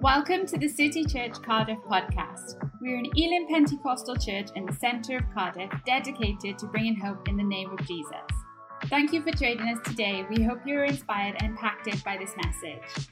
Welcome 0.00 0.46
to 0.46 0.56
the 0.56 0.68
City 0.68 1.04
Church 1.04 1.42
Cardiff 1.42 1.80
podcast. 1.80 2.54
We're 2.80 2.98
an 2.98 3.10
Elim 3.16 3.48
Pentecostal 3.48 4.14
church 4.14 4.46
in 4.54 4.64
the 4.64 4.72
centre 4.72 5.16
of 5.16 5.24
Cardiff 5.34 5.72
dedicated 5.84 6.56
to 6.58 6.66
bringing 6.66 6.94
hope 6.94 7.26
in 7.26 7.36
the 7.36 7.42
name 7.42 7.68
of 7.72 7.84
Jesus. 7.84 8.14
Thank 8.84 9.12
you 9.12 9.22
for 9.22 9.32
joining 9.32 9.66
us 9.76 9.78
today. 9.84 10.24
We 10.30 10.44
hope 10.44 10.60
you're 10.64 10.84
inspired 10.84 11.34
and 11.40 11.50
impacted 11.50 12.00
by 12.04 12.16
this 12.16 12.32
message. 12.36 13.08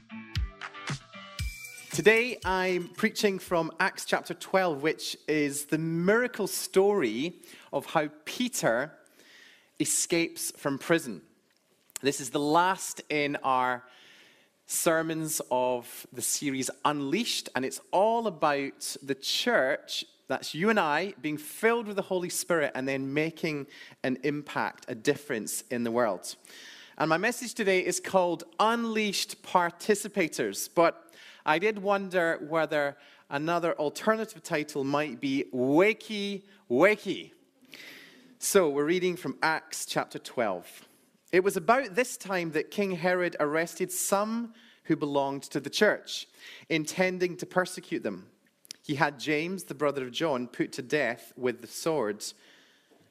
Today 1.91 2.39
I'm 2.45 2.87
preaching 2.95 3.37
from 3.37 3.69
Acts 3.81 4.05
chapter 4.05 4.33
12, 4.33 4.81
which 4.81 5.17
is 5.27 5.65
the 5.65 5.77
miracle 5.77 6.47
story 6.47 7.41
of 7.73 7.85
how 7.87 8.07
Peter 8.23 8.93
escapes 9.81 10.53
from 10.55 10.77
prison. 10.77 11.21
This 12.01 12.21
is 12.21 12.29
the 12.29 12.39
last 12.39 13.01
in 13.09 13.35
our 13.43 13.83
sermons 14.67 15.41
of 15.49 16.05
the 16.13 16.21
series 16.21 16.69
Unleashed, 16.85 17.49
and 17.55 17.65
it's 17.65 17.81
all 17.91 18.27
about 18.27 18.95
the 19.01 19.15
church 19.15 20.05
that's 20.27 20.53
you 20.53 20.69
and 20.69 20.79
I 20.79 21.13
being 21.21 21.37
filled 21.37 21.87
with 21.87 21.95
the 21.95 22.01
Holy 22.01 22.29
Spirit 22.29 22.73
and 22.75 22.87
then 22.87 23.13
making 23.13 23.67
an 24.03 24.17
impact, 24.23 24.85
a 24.89 24.95
difference 24.95 25.63
in 25.71 25.83
the 25.83 25.91
world. 25.91 26.35
And 26.97 27.09
my 27.09 27.17
message 27.17 27.53
today 27.53 27.79
is 27.79 27.99
called 27.99 28.43
Unleashed 28.59 29.41
Participators, 29.41 30.69
but 30.73 31.11
I 31.45 31.59
did 31.59 31.79
wonder 31.79 32.39
whether 32.47 32.97
another 33.29 33.73
alternative 33.75 34.43
title 34.43 34.83
might 34.83 35.21
be 35.21 35.45
Wakey 35.53 36.43
Wakey. 36.69 37.31
So 38.39 38.69
we're 38.69 38.85
reading 38.85 39.15
from 39.15 39.37
Acts 39.41 39.85
chapter 39.85 40.19
12. 40.19 40.86
It 41.31 41.43
was 41.43 41.57
about 41.57 41.95
this 41.95 42.15
time 42.15 42.51
that 42.51 42.71
King 42.71 42.91
Herod 42.91 43.35
arrested 43.39 43.91
some 43.91 44.53
who 44.83 44.95
belonged 44.95 45.43
to 45.43 45.59
the 45.59 45.69
church, 45.69 46.27
intending 46.69 47.35
to 47.37 47.45
persecute 47.45 48.03
them. 48.03 48.27
He 48.81 48.95
had 48.95 49.19
James, 49.19 49.65
the 49.65 49.75
brother 49.75 50.05
of 50.05 50.13
John, 50.13 50.47
put 50.47 50.71
to 50.73 50.81
death 50.81 51.33
with 51.35 51.59
the 51.59 51.67
sword. 51.67 52.23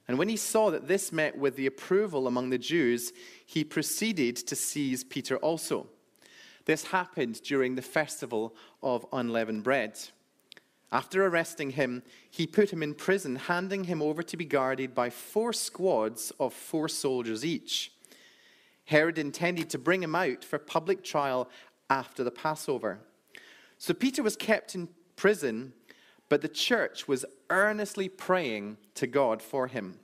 And 0.09 0.19
when 0.19 0.31
he 0.31 0.39
saw 0.39 0.71
that 0.71 0.89
this 0.89 1.13
met 1.13 1.37
with 1.37 1.57
the 1.57 1.67
approval 1.67 2.27
among 2.27 2.49
the 2.49 2.57
Jews, 2.57 3.13
he 3.45 3.63
proceeded 3.63 4.37
to 4.37 4.57
seize 4.57 5.05
Peter 5.05 5.37
also. 5.37 5.89
This 6.65 6.85
happened 6.85 7.43
during 7.43 7.75
the 7.75 7.83
festival 7.83 8.55
of 8.83 9.05
unleavened 9.13 9.65
bread. 9.65 9.99
After 10.91 11.27
arresting 11.27 11.71
him, 11.71 12.03
he 12.31 12.47
put 12.47 12.73
him 12.73 12.83
in 12.83 12.95
prison, 12.95 13.37
handing 13.37 13.85
him 13.85 14.01
over 14.01 14.23
to 14.23 14.37
be 14.37 14.47
guarded 14.47 14.95
by 14.95 15.11
four 15.11 15.53
squads 15.53 16.33
of 16.41 16.55
four 16.55 16.89
soldiers 16.89 17.45
each. 17.45 17.93
Herod 18.87 19.19
intended 19.19 19.69
to 19.71 19.79
bring 19.79 20.03
him 20.03 20.15
out 20.15 20.43
for 20.43 20.59
public 20.59 21.05
trial 21.05 21.49
after 21.91 22.25
the 22.25 22.31
Passover. 22.31 23.01
So 23.79 23.93
Peter 23.95 24.23
was 24.23 24.37
kept 24.37 24.75
in 24.75 24.89
prison, 25.17 25.73
but 26.29 26.41
the 26.41 26.49
church 26.49 27.07
was 27.07 27.25
earnestly 27.51 28.09
praying 28.09 28.79
to 28.95 29.07
God 29.07 29.43
for 29.43 29.67
him. 29.67 29.99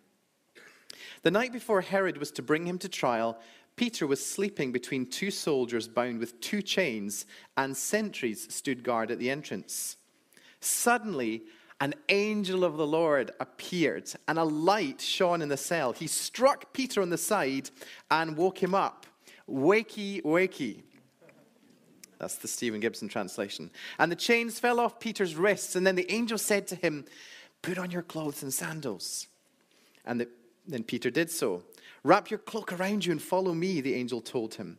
The 1.23 1.31
night 1.31 1.53
before 1.53 1.81
Herod 1.81 2.19
was 2.19 2.31
to 2.33 2.43
bring 2.43 2.67
him 2.67 2.79
to 2.79 2.89
trial, 2.89 3.39
Peter 3.77 4.07
was 4.07 4.25
sleeping 4.25 4.73
between 4.73 5.07
two 5.07 5.31
soldiers 5.31 5.89
bound 5.89 6.19
with 6.19 6.41
two 6.41 6.61
chains, 6.61 7.25
and 7.57 7.77
sentries 7.77 8.53
stood 8.53 8.83
guard 8.83 9.11
at 9.11 9.19
the 9.19 9.31
entrance. 9.31 9.97
Suddenly, 10.61 11.43
an 11.83 11.95
angel 12.11 12.63
of 12.63 12.77
the 12.77 12.87
Lord 12.87 13.33
appeared, 13.41 14.09
and 14.29 14.39
a 14.39 14.45
light 14.45 15.01
shone 15.01 15.43
in 15.43 15.49
the 15.49 15.57
cell. 15.57 15.93
He 15.93 16.07
struck 16.07 16.73
Peter 16.73 17.03
on 17.03 17.11
the 17.11 17.19
side 17.19 17.71
and 18.09 18.37
woke 18.37 18.63
him 18.63 18.73
up. 18.73 19.05
Wakey, 19.51 20.23
wakey. 20.23 20.85
That's 22.21 22.37
the 22.37 22.47
Stephen 22.47 22.79
Gibson 22.79 23.09
translation. 23.09 23.69
And 23.99 24.13
the 24.13 24.17
chains 24.17 24.61
fell 24.61 24.79
off 24.79 25.01
Peter's 25.01 25.35
wrists, 25.35 25.75
and 25.75 25.85
then 25.85 25.97
the 25.97 26.09
angel 26.09 26.39
said 26.39 26.69
to 26.69 26.77
him, 26.77 27.05
Put 27.63 27.79
on 27.79 27.91
your 27.91 28.03
clothes 28.03 28.45
and 28.45 28.55
sandals. 28.55 29.27
And 30.05 30.21
the, 30.21 30.29
then 30.65 30.85
Peter 30.85 31.11
did 31.11 31.33
so. 31.33 31.65
Wrap 32.05 32.31
your 32.31 32.39
cloak 32.39 32.73
around 32.73 33.07
you 33.07 33.11
and 33.11 33.21
follow 33.21 33.55
me, 33.55 33.81
the 33.81 33.95
angel 33.95 34.21
told 34.21 34.55
him. 34.55 34.79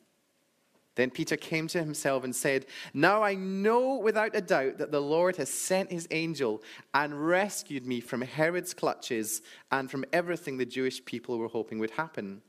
Then 0.95 1.09
Peter 1.09 1.37
came 1.37 1.67
to 1.67 1.81
himself 1.81 2.23
and 2.23 2.35
said, 2.35 2.65
Now 2.93 3.23
I 3.23 3.33
know 3.33 3.97
without 3.97 4.35
a 4.35 4.41
doubt 4.41 4.77
that 4.77 4.91
the 4.91 5.01
Lord 5.01 5.37
has 5.37 5.49
sent 5.49 5.91
his 5.91 6.07
angel 6.11 6.61
and 6.93 7.27
rescued 7.27 7.85
me 7.85 8.01
from 8.01 8.21
Herod's 8.21 8.73
clutches 8.73 9.41
and 9.71 9.89
from 9.89 10.03
everything 10.11 10.57
the 10.57 10.65
Jewish 10.65 11.03
people 11.05 11.37
were 11.37 11.47
hoping 11.47 11.79
would 11.79 11.91
happen. 11.91 12.41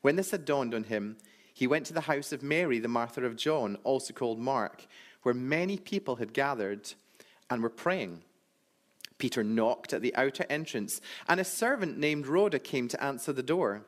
When 0.00 0.16
this 0.16 0.30
had 0.30 0.44
dawned 0.44 0.74
on 0.74 0.84
him, 0.84 1.16
he 1.52 1.66
went 1.66 1.86
to 1.86 1.92
the 1.92 2.02
house 2.02 2.32
of 2.32 2.42
Mary, 2.42 2.78
the 2.78 2.88
mother 2.88 3.24
of 3.24 3.36
John, 3.36 3.76
also 3.82 4.14
called 4.14 4.38
Mark, 4.38 4.86
where 5.24 5.34
many 5.34 5.76
people 5.76 6.16
had 6.16 6.32
gathered 6.32 6.94
and 7.50 7.62
were 7.62 7.68
praying. 7.68 8.22
Peter 9.18 9.44
knocked 9.44 9.92
at 9.92 10.00
the 10.00 10.14
outer 10.16 10.46
entrance, 10.48 11.00
and 11.28 11.38
a 11.38 11.44
servant 11.44 11.98
named 11.98 12.26
Rhoda 12.26 12.58
came 12.58 12.88
to 12.88 13.02
answer 13.02 13.32
the 13.32 13.42
door. 13.42 13.82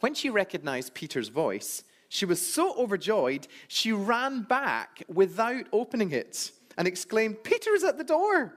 When 0.00 0.12
she 0.12 0.28
recognized 0.28 0.92
Peter's 0.92 1.28
voice, 1.28 1.84
she 2.14 2.26
was 2.26 2.40
so 2.40 2.76
overjoyed, 2.76 3.48
she 3.66 3.90
ran 3.90 4.42
back 4.42 5.02
without 5.08 5.66
opening 5.72 6.12
it 6.12 6.52
and 6.78 6.86
exclaimed, 6.86 7.42
Peter 7.42 7.74
is 7.74 7.82
at 7.82 7.98
the 7.98 8.04
door. 8.04 8.54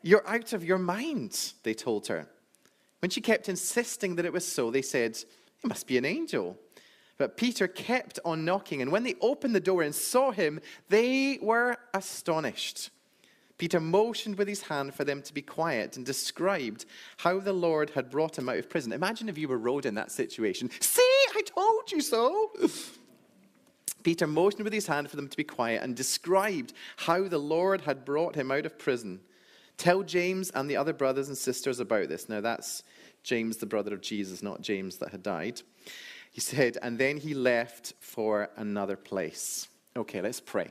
You're 0.00 0.26
out 0.26 0.54
of 0.54 0.64
your 0.64 0.78
mind, 0.78 1.52
they 1.62 1.74
told 1.74 2.06
her. 2.06 2.26
When 3.00 3.10
she 3.10 3.20
kept 3.20 3.50
insisting 3.50 4.16
that 4.16 4.24
it 4.24 4.32
was 4.32 4.50
so, 4.50 4.70
they 4.70 4.80
said, 4.80 5.12
It 5.12 5.66
must 5.68 5.86
be 5.86 5.98
an 5.98 6.06
angel. 6.06 6.56
But 7.18 7.36
Peter 7.36 7.68
kept 7.68 8.18
on 8.24 8.46
knocking, 8.46 8.80
and 8.80 8.90
when 8.90 9.02
they 9.02 9.16
opened 9.20 9.54
the 9.54 9.60
door 9.60 9.82
and 9.82 9.94
saw 9.94 10.30
him, 10.30 10.58
they 10.88 11.38
were 11.42 11.76
astonished. 11.92 12.88
Peter 13.60 13.78
motioned 13.78 14.38
with 14.38 14.48
his 14.48 14.62
hand 14.62 14.94
for 14.94 15.04
them 15.04 15.20
to 15.20 15.34
be 15.34 15.42
quiet 15.42 15.98
and 15.98 16.06
described 16.06 16.86
how 17.18 17.38
the 17.38 17.52
Lord 17.52 17.90
had 17.90 18.08
brought 18.08 18.38
him 18.38 18.48
out 18.48 18.56
of 18.56 18.70
prison. 18.70 18.90
Imagine 18.90 19.28
if 19.28 19.36
you 19.36 19.48
were 19.48 19.58
Rhoda 19.58 19.86
in 19.86 19.96
that 19.96 20.10
situation. 20.10 20.70
See, 20.80 21.02
I 21.36 21.42
told 21.44 21.92
you 21.92 22.00
so. 22.00 22.52
Peter 24.02 24.26
motioned 24.26 24.64
with 24.64 24.72
his 24.72 24.86
hand 24.86 25.10
for 25.10 25.16
them 25.16 25.28
to 25.28 25.36
be 25.36 25.44
quiet 25.44 25.82
and 25.82 25.94
described 25.94 26.72
how 26.96 27.28
the 27.28 27.36
Lord 27.36 27.82
had 27.82 28.06
brought 28.06 28.34
him 28.34 28.50
out 28.50 28.64
of 28.64 28.78
prison. 28.78 29.20
Tell 29.76 30.02
James 30.04 30.48
and 30.48 30.70
the 30.70 30.78
other 30.78 30.94
brothers 30.94 31.28
and 31.28 31.36
sisters 31.36 31.80
about 31.80 32.08
this. 32.08 32.30
Now, 32.30 32.40
that's 32.40 32.82
James, 33.24 33.58
the 33.58 33.66
brother 33.66 33.92
of 33.92 34.00
Jesus, 34.00 34.42
not 34.42 34.62
James 34.62 34.96
that 34.96 35.10
had 35.10 35.22
died. 35.22 35.60
He 36.30 36.40
said, 36.40 36.78
and 36.80 36.96
then 36.96 37.18
he 37.18 37.34
left 37.34 37.92
for 38.00 38.48
another 38.56 38.96
place. 38.96 39.68
Okay, 39.94 40.22
let's 40.22 40.40
pray. 40.40 40.70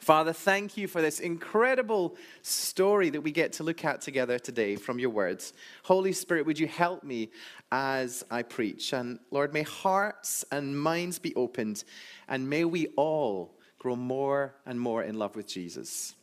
Father, 0.00 0.32
thank 0.32 0.78
you 0.78 0.88
for 0.88 1.02
this 1.02 1.20
incredible 1.20 2.16
story 2.40 3.10
that 3.10 3.20
we 3.20 3.30
get 3.30 3.52
to 3.54 3.62
look 3.62 3.84
at 3.84 4.00
together 4.00 4.38
today 4.38 4.76
from 4.76 4.98
your 4.98 5.10
words. 5.10 5.52
Holy 5.82 6.12
Spirit, 6.12 6.46
would 6.46 6.58
you 6.58 6.66
help 6.66 7.04
me 7.04 7.28
as 7.70 8.24
I 8.30 8.42
preach? 8.42 8.94
And 8.94 9.18
Lord, 9.30 9.52
may 9.52 9.62
hearts 9.62 10.42
and 10.50 10.80
minds 10.80 11.18
be 11.18 11.34
opened, 11.34 11.84
and 12.28 12.48
may 12.48 12.64
we 12.64 12.86
all 12.96 13.58
grow 13.78 13.94
more 13.94 14.54
and 14.64 14.80
more 14.80 15.02
in 15.02 15.18
love 15.18 15.36
with 15.36 15.46
Jesus. 15.46 16.14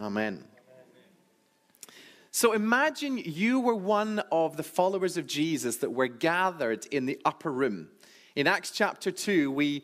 Amen. 0.00 0.44
So 2.30 2.52
imagine 2.52 3.18
you 3.18 3.58
were 3.58 3.74
one 3.74 4.20
of 4.30 4.56
the 4.56 4.62
followers 4.62 5.16
of 5.16 5.26
Jesus 5.26 5.78
that 5.78 5.90
were 5.90 6.06
gathered 6.06 6.86
in 6.92 7.06
the 7.06 7.20
upper 7.24 7.50
room. 7.50 7.88
In 8.36 8.46
Acts 8.46 8.70
chapter 8.70 9.10
2, 9.10 9.50
we 9.50 9.82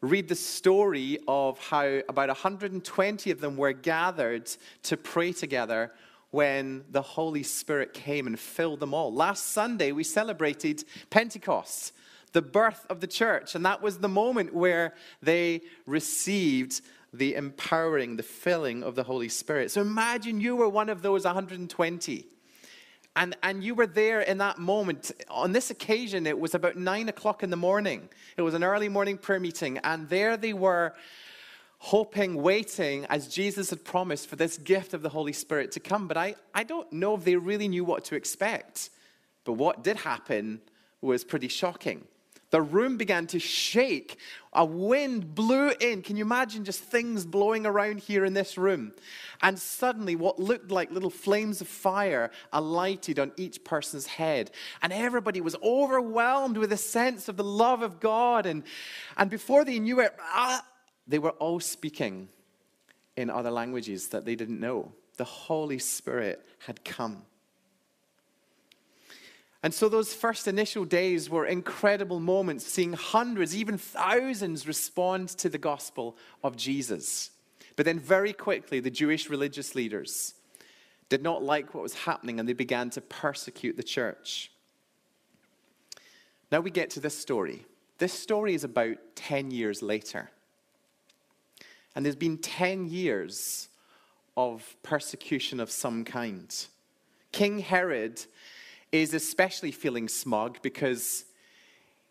read 0.00 0.28
the 0.28 0.34
story 0.34 1.18
of 1.26 1.58
how 1.58 2.00
about 2.08 2.28
120 2.28 3.30
of 3.30 3.40
them 3.40 3.56
were 3.56 3.72
gathered 3.72 4.50
to 4.84 4.96
pray 4.96 5.32
together 5.32 5.92
when 6.30 6.84
the 6.90 7.02
Holy 7.02 7.42
Spirit 7.42 7.94
came 7.94 8.26
and 8.26 8.38
filled 8.38 8.80
them 8.80 8.92
all. 8.92 9.12
Last 9.12 9.48
Sunday, 9.52 9.92
we 9.92 10.04
celebrated 10.04 10.84
Pentecost, 11.08 11.92
the 12.32 12.42
birth 12.42 12.84
of 12.90 13.00
the 13.00 13.06
church, 13.06 13.54
and 13.54 13.64
that 13.64 13.80
was 13.80 13.98
the 13.98 14.08
moment 14.08 14.52
where 14.52 14.94
they 15.22 15.62
received 15.86 16.82
the 17.12 17.34
empowering, 17.34 18.16
the 18.16 18.22
filling 18.22 18.82
of 18.82 18.94
the 18.94 19.04
Holy 19.04 19.28
Spirit. 19.28 19.70
So 19.70 19.80
imagine 19.80 20.40
you 20.40 20.56
were 20.56 20.68
one 20.68 20.90
of 20.90 21.02
those 21.02 21.24
120. 21.24 22.26
And, 23.16 23.34
and 23.42 23.64
you 23.64 23.74
were 23.74 23.86
there 23.86 24.20
in 24.20 24.38
that 24.38 24.58
moment. 24.58 25.10
On 25.30 25.52
this 25.52 25.70
occasion, 25.70 26.26
it 26.26 26.38
was 26.38 26.54
about 26.54 26.76
nine 26.76 27.08
o'clock 27.08 27.42
in 27.42 27.48
the 27.48 27.56
morning. 27.56 28.08
It 28.36 28.42
was 28.42 28.52
an 28.52 28.62
early 28.62 28.90
morning 28.90 29.16
prayer 29.16 29.40
meeting. 29.40 29.78
And 29.78 30.08
there 30.10 30.36
they 30.36 30.52
were, 30.52 30.94
hoping, 31.78 32.42
waiting, 32.42 33.06
as 33.06 33.28
Jesus 33.28 33.70
had 33.70 33.84
promised, 33.84 34.28
for 34.28 34.36
this 34.36 34.58
gift 34.58 34.92
of 34.92 35.00
the 35.00 35.08
Holy 35.08 35.32
Spirit 35.32 35.72
to 35.72 35.80
come. 35.80 36.06
But 36.06 36.18
I, 36.18 36.34
I 36.54 36.62
don't 36.62 36.92
know 36.92 37.14
if 37.14 37.24
they 37.24 37.36
really 37.36 37.68
knew 37.68 37.84
what 37.84 38.04
to 38.04 38.14
expect. 38.14 38.90
But 39.44 39.54
what 39.54 39.82
did 39.82 39.96
happen 39.96 40.60
was 41.00 41.24
pretty 41.24 41.48
shocking. 41.48 42.04
The 42.50 42.62
room 42.62 42.96
began 42.96 43.26
to 43.28 43.38
shake. 43.38 44.18
A 44.52 44.64
wind 44.64 45.34
blew 45.34 45.70
in. 45.80 46.02
Can 46.02 46.16
you 46.16 46.24
imagine 46.24 46.64
just 46.64 46.80
things 46.80 47.26
blowing 47.26 47.66
around 47.66 47.98
here 47.98 48.24
in 48.24 48.34
this 48.34 48.56
room? 48.56 48.92
And 49.42 49.58
suddenly, 49.58 50.16
what 50.16 50.38
looked 50.38 50.70
like 50.70 50.90
little 50.90 51.10
flames 51.10 51.60
of 51.60 51.68
fire 51.68 52.30
alighted 52.52 53.18
on 53.18 53.32
each 53.36 53.64
person's 53.64 54.06
head. 54.06 54.52
And 54.80 54.92
everybody 54.92 55.40
was 55.40 55.56
overwhelmed 55.62 56.56
with 56.56 56.72
a 56.72 56.76
sense 56.76 57.28
of 57.28 57.36
the 57.36 57.44
love 57.44 57.82
of 57.82 58.00
God. 58.00 58.46
And, 58.46 58.62
and 59.16 59.28
before 59.28 59.64
they 59.64 59.78
knew 59.80 60.00
it, 60.00 60.14
ah, 60.20 60.64
they 61.06 61.18
were 61.18 61.30
all 61.30 61.60
speaking 61.60 62.28
in 63.16 63.28
other 63.28 63.50
languages 63.50 64.08
that 64.08 64.24
they 64.24 64.36
didn't 64.36 64.60
know. 64.60 64.92
The 65.16 65.24
Holy 65.24 65.78
Spirit 65.78 66.46
had 66.58 66.84
come. 66.84 67.22
And 69.66 69.74
so 69.74 69.88
those 69.88 70.14
first 70.14 70.46
initial 70.46 70.84
days 70.84 71.28
were 71.28 71.44
incredible 71.44 72.20
moments, 72.20 72.64
seeing 72.64 72.92
hundreds, 72.92 73.56
even 73.56 73.76
thousands 73.78 74.68
respond 74.68 75.30
to 75.30 75.48
the 75.48 75.58
gospel 75.58 76.16
of 76.44 76.56
Jesus. 76.56 77.32
But 77.74 77.84
then 77.84 77.98
very 77.98 78.32
quickly, 78.32 78.78
the 78.78 78.92
Jewish 78.92 79.28
religious 79.28 79.74
leaders 79.74 80.34
did 81.08 81.20
not 81.20 81.42
like 81.42 81.74
what 81.74 81.82
was 81.82 81.94
happening 81.94 82.38
and 82.38 82.48
they 82.48 82.52
began 82.52 82.90
to 82.90 83.00
persecute 83.00 83.76
the 83.76 83.82
church. 83.82 84.52
Now 86.52 86.60
we 86.60 86.70
get 86.70 86.90
to 86.90 87.00
this 87.00 87.18
story. 87.18 87.66
This 87.98 88.12
story 88.12 88.54
is 88.54 88.62
about 88.62 88.98
10 89.16 89.50
years 89.50 89.82
later. 89.82 90.30
And 91.96 92.04
there's 92.04 92.14
been 92.14 92.38
10 92.38 92.86
years 92.86 93.68
of 94.36 94.76
persecution 94.84 95.58
of 95.58 95.72
some 95.72 96.04
kind. 96.04 96.54
King 97.32 97.58
Herod 97.58 98.24
is 98.92 99.14
especially 99.14 99.72
feeling 99.72 100.08
smug 100.08 100.62
because 100.62 101.24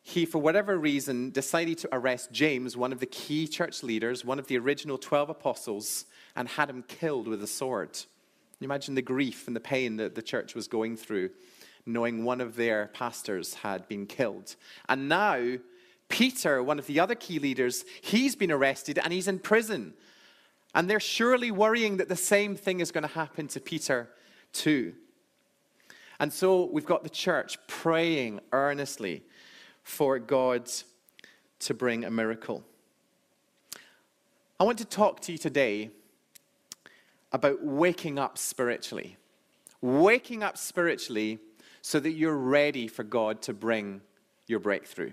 he, 0.07 0.25
for 0.25 0.39
whatever 0.39 0.77
reason, 0.77 1.31
decided 1.31 1.79
to 1.79 1.89
arrest 1.91 2.31
James, 2.31 2.77
one 2.77 2.91
of 2.91 2.99
the 2.99 3.07
key 3.07 3.47
church 3.47 3.81
leaders, 3.81 4.23
one 4.23 4.37
of 4.37 4.45
the 4.45 4.57
original 4.57 4.99
12 4.99 5.31
apostles, 5.31 6.05
and 6.35 6.47
had 6.47 6.69
him 6.69 6.83
killed 6.87 7.27
with 7.27 7.41
a 7.41 7.47
sword. 7.47 7.97
You 8.59 8.65
imagine 8.65 8.93
the 8.93 9.01
grief 9.01 9.47
and 9.47 9.55
the 9.55 9.61
pain 9.61 9.97
that 9.97 10.13
the 10.13 10.21
church 10.21 10.53
was 10.53 10.67
going 10.67 10.95
through, 10.95 11.31
knowing 11.85 12.23
one 12.23 12.39
of 12.39 12.55
their 12.55 12.87
pastors 12.93 13.55
had 13.55 13.87
been 13.87 14.05
killed. 14.05 14.55
And 14.87 15.09
now, 15.09 15.57
Peter, 16.07 16.61
one 16.61 16.77
of 16.77 16.85
the 16.85 16.99
other 16.99 17.15
key 17.15 17.39
leaders, 17.39 17.83
he's 18.01 18.35
been 18.35 18.51
arrested 18.51 18.99
and 18.99 19.11
he's 19.11 19.27
in 19.27 19.39
prison. 19.39 19.95
And 20.75 20.89
they're 20.89 20.99
surely 20.99 21.51
worrying 21.51 21.97
that 21.97 22.09
the 22.09 22.15
same 22.15 22.55
thing 22.55 22.79
is 22.79 22.91
going 22.91 23.07
to 23.07 23.13
happen 23.13 23.47
to 23.47 23.59
Peter 23.59 24.09
too. 24.53 24.93
And 26.19 26.31
so 26.31 26.65
we've 26.65 26.85
got 26.85 27.03
the 27.03 27.09
church 27.09 27.57
praying 27.67 28.39
earnestly 28.51 29.23
for 29.83 30.19
God 30.19 30.71
to 31.59 31.73
bring 31.73 32.05
a 32.05 32.11
miracle. 32.11 32.63
I 34.59 34.63
want 34.63 34.77
to 34.77 34.85
talk 34.85 35.19
to 35.21 35.31
you 35.31 35.37
today 35.37 35.91
about 37.31 37.63
waking 37.63 38.17
up 38.17 38.37
spiritually. 38.37 39.17
Waking 39.81 40.43
up 40.43 40.57
spiritually 40.57 41.39
so 41.81 41.99
that 41.99 42.11
you're 42.11 42.37
ready 42.37 42.87
for 42.87 43.03
God 43.03 43.41
to 43.43 43.53
bring 43.53 44.01
your 44.47 44.59
breakthrough. 44.59 45.11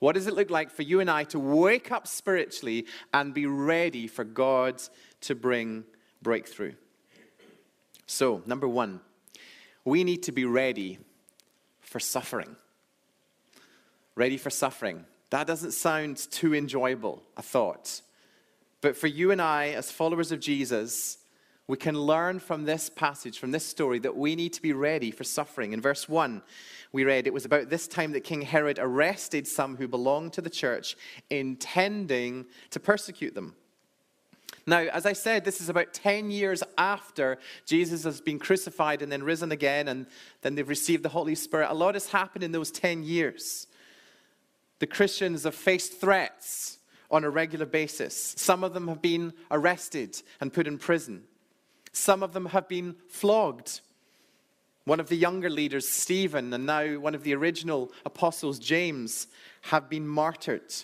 What 0.00 0.16
does 0.16 0.26
it 0.26 0.34
look 0.34 0.50
like 0.50 0.70
for 0.70 0.82
you 0.82 0.98
and 0.98 1.08
I 1.08 1.22
to 1.24 1.38
wake 1.38 1.92
up 1.92 2.08
spiritually 2.08 2.86
and 3.14 3.32
be 3.32 3.46
ready 3.46 4.08
for 4.08 4.24
God 4.24 4.82
to 5.20 5.36
bring 5.36 5.84
breakthrough? 6.20 6.72
So, 8.06 8.42
number 8.44 8.66
one, 8.66 9.00
we 9.84 10.04
need 10.04 10.22
to 10.24 10.32
be 10.32 10.44
ready 10.44 10.98
for 11.80 12.00
suffering. 12.00 12.56
Ready 14.14 14.36
for 14.36 14.50
suffering. 14.50 15.04
That 15.30 15.46
doesn't 15.46 15.72
sound 15.72 16.18
too 16.30 16.54
enjoyable, 16.54 17.22
a 17.36 17.42
thought. 17.42 18.02
But 18.80 18.96
for 18.96 19.06
you 19.06 19.30
and 19.30 19.40
I, 19.40 19.70
as 19.70 19.90
followers 19.90 20.32
of 20.32 20.40
Jesus, 20.40 21.18
we 21.66 21.76
can 21.76 21.98
learn 21.98 22.38
from 22.38 22.64
this 22.64 22.90
passage, 22.90 23.38
from 23.38 23.52
this 23.52 23.64
story, 23.64 23.98
that 24.00 24.16
we 24.16 24.36
need 24.36 24.52
to 24.54 24.62
be 24.62 24.72
ready 24.72 25.10
for 25.10 25.24
suffering. 25.24 25.72
In 25.72 25.80
verse 25.80 26.08
1, 26.08 26.42
we 26.92 27.04
read 27.04 27.26
it 27.26 27.32
was 27.32 27.44
about 27.44 27.70
this 27.70 27.88
time 27.88 28.12
that 28.12 28.24
King 28.24 28.42
Herod 28.42 28.78
arrested 28.80 29.46
some 29.46 29.76
who 29.76 29.88
belonged 29.88 30.34
to 30.34 30.42
the 30.42 30.50
church, 30.50 30.96
intending 31.30 32.46
to 32.70 32.80
persecute 32.80 33.34
them. 33.34 33.54
Now, 34.66 34.78
as 34.78 35.06
I 35.06 35.12
said, 35.12 35.44
this 35.44 35.60
is 35.60 35.68
about 35.68 35.92
10 35.92 36.30
years 36.30 36.62
after 36.78 37.38
Jesus 37.66 38.04
has 38.04 38.20
been 38.20 38.38
crucified 38.38 39.02
and 39.02 39.10
then 39.10 39.22
risen 39.22 39.50
again, 39.50 39.88
and 39.88 40.06
then 40.42 40.54
they've 40.54 40.68
received 40.68 41.02
the 41.02 41.08
Holy 41.08 41.34
Spirit. 41.34 41.70
A 41.70 41.74
lot 41.74 41.94
has 41.94 42.08
happened 42.08 42.44
in 42.44 42.52
those 42.52 42.70
10 42.70 43.02
years. 43.02 43.66
The 44.78 44.86
Christians 44.86 45.44
have 45.44 45.54
faced 45.54 46.00
threats 46.00 46.78
on 47.10 47.24
a 47.24 47.30
regular 47.30 47.66
basis. 47.66 48.34
Some 48.36 48.64
of 48.64 48.72
them 48.72 48.88
have 48.88 49.02
been 49.02 49.32
arrested 49.50 50.22
and 50.40 50.52
put 50.52 50.66
in 50.66 50.78
prison, 50.78 51.24
some 51.92 52.22
of 52.22 52.32
them 52.32 52.46
have 52.46 52.68
been 52.68 52.96
flogged. 53.08 53.80
One 54.84 54.98
of 54.98 55.08
the 55.08 55.14
younger 55.14 55.48
leaders, 55.48 55.88
Stephen, 55.88 56.52
and 56.52 56.66
now 56.66 56.98
one 56.98 57.14
of 57.14 57.22
the 57.22 57.36
original 57.36 57.92
apostles, 58.04 58.58
James, 58.58 59.28
have 59.60 59.88
been 59.88 60.08
martyred. 60.08 60.74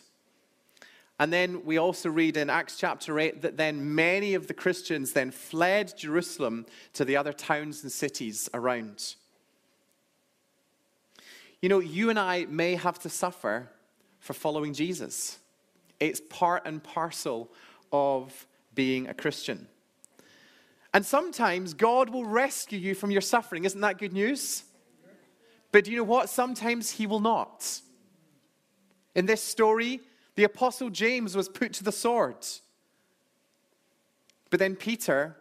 And 1.20 1.32
then 1.32 1.64
we 1.64 1.78
also 1.78 2.08
read 2.08 2.36
in 2.36 2.48
Acts 2.48 2.76
chapter 2.78 3.18
8 3.18 3.42
that 3.42 3.56
then 3.56 3.94
many 3.94 4.34
of 4.34 4.46
the 4.46 4.54
Christians 4.54 5.12
then 5.12 5.32
fled 5.32 5.94
Jerusalem 5.96 6.64
to 6.92 7.04
the 7.04 7.16
other 7.16 7.32
towns 7.32 7.82
and 7.82 7.90
cities 7.90 8.48
around. 8.54 9.16
You 11.60 11.68
know, 11.68 11.80
you 11.80 12.08
and 12.08 12.18
I 12.18 12.44
may 12.44 12.76
have 12.76 13.00
to 13.00 13.08
suffer 13.08 13.68
for 14.20 14.32
following 14.32 14.72
Jesus. 14.72 15.38
It's 15.98 16.20
part 16.30 16.62
and 16.66 16.82
parcel 16.82 17.50
of 17.92 18.46
being 18.74 19.08
a 19.08 19.14
Christian. 19.14 19.66
And 20.94 21.04
sometimes 21.04 21.74
God 21.74 22.10
will 22.10 22.24
rescue 22.24 22.78
you 22.78 22.94
from 22.94 23.10
your 23.10 23.20
suffering. 23.20 23.64
Isn't 23.64 23.80
that 23.80 23.98
good 23.98 24.12
news? 24.12 24.62
But 25.72 25.84
do 25.84 25.90
you 25.90 25.96
know 25.96 26.04
what? 26.04 26.30
Sometimes 26.30 26.92
He 26.92 27.06
will 27.06 27.20
not. 27.20 27.80
In 29.16 29.26
this 29.26 29.42
story, 29.42 30.00
the 30.38 30.44
Apostle 30.44 30.88
James 30.88 31.36
was 31.36 31.48
put 31.48 31.72
to 31.72 31.82
the 31.82 31.90
sword. 31.90 32.46
But 34.50 34.60
then 34.60 34.76
Peter 34.76 35.36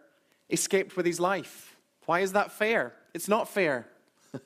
escaped 0.50 0.96
with 0.96 1.06
his 1.06 1.20
life. 1.20 1.76
Why 2.06 2.18
is 2.18 2.32
that 2.32 2.50
fair? 2.50 2.94
It's 3.14 3.28
not 3.28 3.48
fair. 3.48 3.86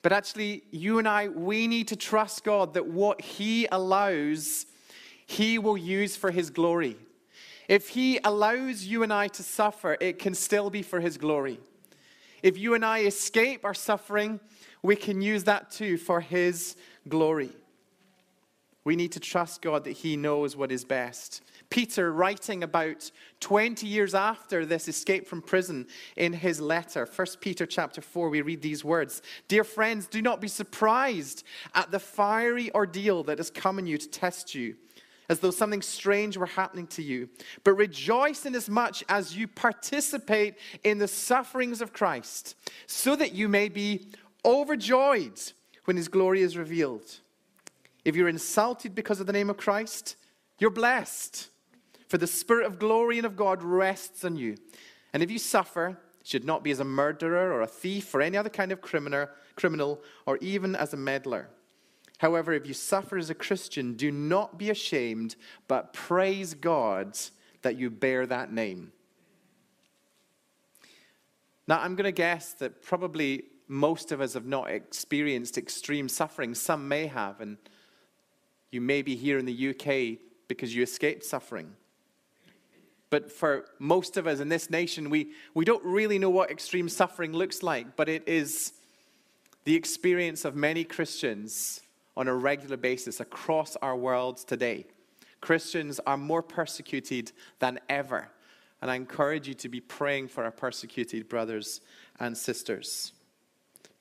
but 0.00 0.12
actually, 0.12 0.62
you 0.70 0.98
and 0.98 1.06
I, 1.06 1.28
we 1.28 1.66
need 1.66 1.88
to 1.88 1.96
trust 1.96 2.42
God 2.42 2.72
that 2.72 2.86
what 2.86 3.20
He 3.20 3.68
allows, 3.70 4.64
He 5.26 5.58
will 5.58 5.76
use 5.76 6.16
for 6.16 6.30
His 6.30 6.48
glory. 6.48 6.96
If 7.68 7.90
He 7.90 8.18
allows 8.24 8.82
you 8.82 9.02
and 9.02 9.12
I 9.12 9.28
to 9.28 9.42
suffer, 9.42 9.98
it 10.00 10.20
can 10.20 10.34
still 10.34 10.70
be 10.70 10.80
for 10.80 11.00
His 11.00 11.18
glory. 11.18 11.60
If 12.42 12.56
you 12.56 12.72
and 12.72 12.82
I 12.82 13.00
escape 13.00 13.62
our 13.66 13.74
suffering, 13.74 14.40
we 14.82 14.96
can 14.96 15.20
use 15.20 15.44
that 15.44 15.70
too 15.70 15.98
for 15.98 16.22
His 16.22 16.76
glory. 17.06 17.50
We 18.84 18.96
need 18.96 19.12
to 19.12 19.20
trust 19.20 19.62
God 19.62 19.84
that 19.84 19.92
He 19.92 20.16
knows 20.16 20.56
what 20.56 20.72
is 20.72 20.84
best. 20.84 21.42
Peter, 21.72 22.12
writing 22.12 22.62
about 22.62 23.10
20 23.40 23.86
years 23.86 24.14
after 24.14 24.66
this 24.66 24.88
escape 24.88 25.26
from 25.26 25.40
prison 25.40 25.86
in 26.16 26.34
his 26.34 26.60
letter, 26.60 27.08
1 27.16 27.26
Peter 27.40 27.64
chapter 27.64 28.02
4, 28.02 28.28
we 28.28 28.42
read 28.42 28.60
these 28.60 28.84
words 28.84 29.22
Dear 29.48 29.64
friends, 29.64 30.06
do 30.06 30.20
not 30.20 30.40
be 30.40 30.48
surprised 30.48 31.44
at 31.74 31.90
the 31.90 31.98
fiery 31.98 32.70
ordeal 32.74 33.22
that 33.24 33.38
has 33.38 33.50
come 33.50 33.78
you 33.86 33.96
to 33.96 34.08
test 34.08 34.54
you, 34.54 34.76
as 35.30 35.38
though 35.38 35.50
something 35.50 35.80
strange 35.80 36.36
were 36.36 36.44
happening 36.44 36.86
to 36.88 37.02
you. 37.02 37.30
But 37.64 37.72
rejoice 37.72 38.44
inasmuch 38.44 38.96
as 39.08 39.34
you 39.34 39.48
participate 39.48 40.56
in 40.84 40.98
the 40.98 41.08
sufferings 41.08 41.80
of 41.80 41.94
Christ, 41.94 42.54
so 42.86 43.16
that 43.16 43.32
you 43.32 43.48
may 43.48 43.70
be 43.70 44.08
overjoyed 44.44 45.40
when 45.86 45.96
his 45.96 46.08
glory 46.08 46.42
is 46.42 46.58
revealed. 46.58 47.21
If 48.04 48.16
you're 48.16 48.28
insulted 48.28 48.94
because 48.94 49.20
of 49.20 49.26
the 49.26 49.32
name 49.32 49.50
of 49.50 49.56
Christ, 49.56 50.16
you're 50.58 50.70
blessed. 50.70 51.48
For 52.08 52.18
the 52.18 52.26
Spirit 52.26 52.66
of 52.66 52.78
glory 52.78 53.18
and 53.18 53.26
of 53.26 53.36
God 53.36 53.62
rests 53.62 54.24
on 54.24 54.36
you. 54.36 54.56
And 55.12 55.22
if 55.22 55.30
you 55.30 55.38
suffer, 55.38 55.98
it 56.20 56.26
should 56.26 56.44
not 56.44 56.62
be 56.62 56.70
as 56.70 56.80
a 56.80 56.84
murderer 56.84 57.52
or 57.52 57.62
a 57.62 57.66
thief 57.66 58.14
or 58.14 58.20
any 58.20 58.36
other 58.36 58.50
kind 58.50 58.72
of 58.72 58.80
criminal, 58.80 59.28
criminal 59.56 60.02
or 60.26 60.38
even 60.38 60.76
as 60.76 60.92
a 60.92 60.96
meddler. 60.96 61.48
However, 62.18 62.52
if 62.52 62.66
you 62.66 62.74
suffer 62.74 63.18
as 63.18 63.30
a 63.30 63.34
Christian, 63.34 63.94
do 63.94 64.10
not 64.10 64.58
be 64.58 64.70
ashamed, 64.70 65.36
but 65.66 65.92
praise 65.92 66.54
God 66.54 67.18
that 67.62 67.76
you 67.76 67.90
bear 67.90 68.26
that 68.26 68.52
name. 68.52 68.92
Now, 71.66 71.80
I'm 71.80 71.96
going 71.96 72.04
to 72.04 72.12
guess 72.12 72.52
that 72.54 72.82
probably 72.82 73.44
most 73.68 74.12
of 74.12 74.20
us 74.20 74.34
have 74.34 74.46
not 74.46 74.70
experienced 74.70 75.56
extreme 75.56 76.08
suffering. 76.08 76.54
Some 76.54 76.86
may 76.86 77.06
have, 77.06 77.40
and 77.40 77.56
you 78.72 78.80
may 78.80 79.02
be 79.02 79.14
here 79.14 79.38
in 79.38 79.44
the 79.44 79.68
UK 79.68 80.18
because 80.48 80.74
you 80.74 80.82
escaped 80.82 81.24
suffering. 81.24 81.72
But 83.10 83.30
for 83.30 83.66
most 83.78 84.16
of 84.16 84.26
us 84.26 84.40
in 84.40 84.48
this 84.48 84.70
nation, 84.70 85.10
we, 85.10 85.32
we 85.54 85.66
don't 85.66 85.84
really 85.84 86.18
know 86.18 86.30
what 86.30 86.50
extreme 86.50 86.88
suffering 86.88 87.32
looks 87.32 87.62
like, 87.62 87.94
but 87.94 88.08
it 88.08 88.26
is 88.26 88.72
the 89.64 89.74
experience 89.74 90.44
of 90.46 90.56
many 90.56 90.82
Christians 90.82 91.82
on 92.16 92.26
a 92.26 92.34
regular 92.34 92.76
basis 92.76 93.20
across 93.20 93.76
our 93.76 93.94
world 93.94 94.38
today. 94.38 94.86
Christians 95.42 96.00
are 96.06 96.16
more 96.16 96.42
persecuted 96.42 97.32
than 97.58 97.78
ever. 97.88 98.28
And 98.80 98.90
I 98.90 98.96
encourage 98.96 99.46
you 99.46 99.54
to 99.54 99.68
be 99.68 99.80
praying 99.80 100.28
for 100.28 100.44
our 100.44 100.50
persecuted 100.50 101.28
brothers 101.28 101.80
and 102.18 102.36
sisters. 102.36 103.12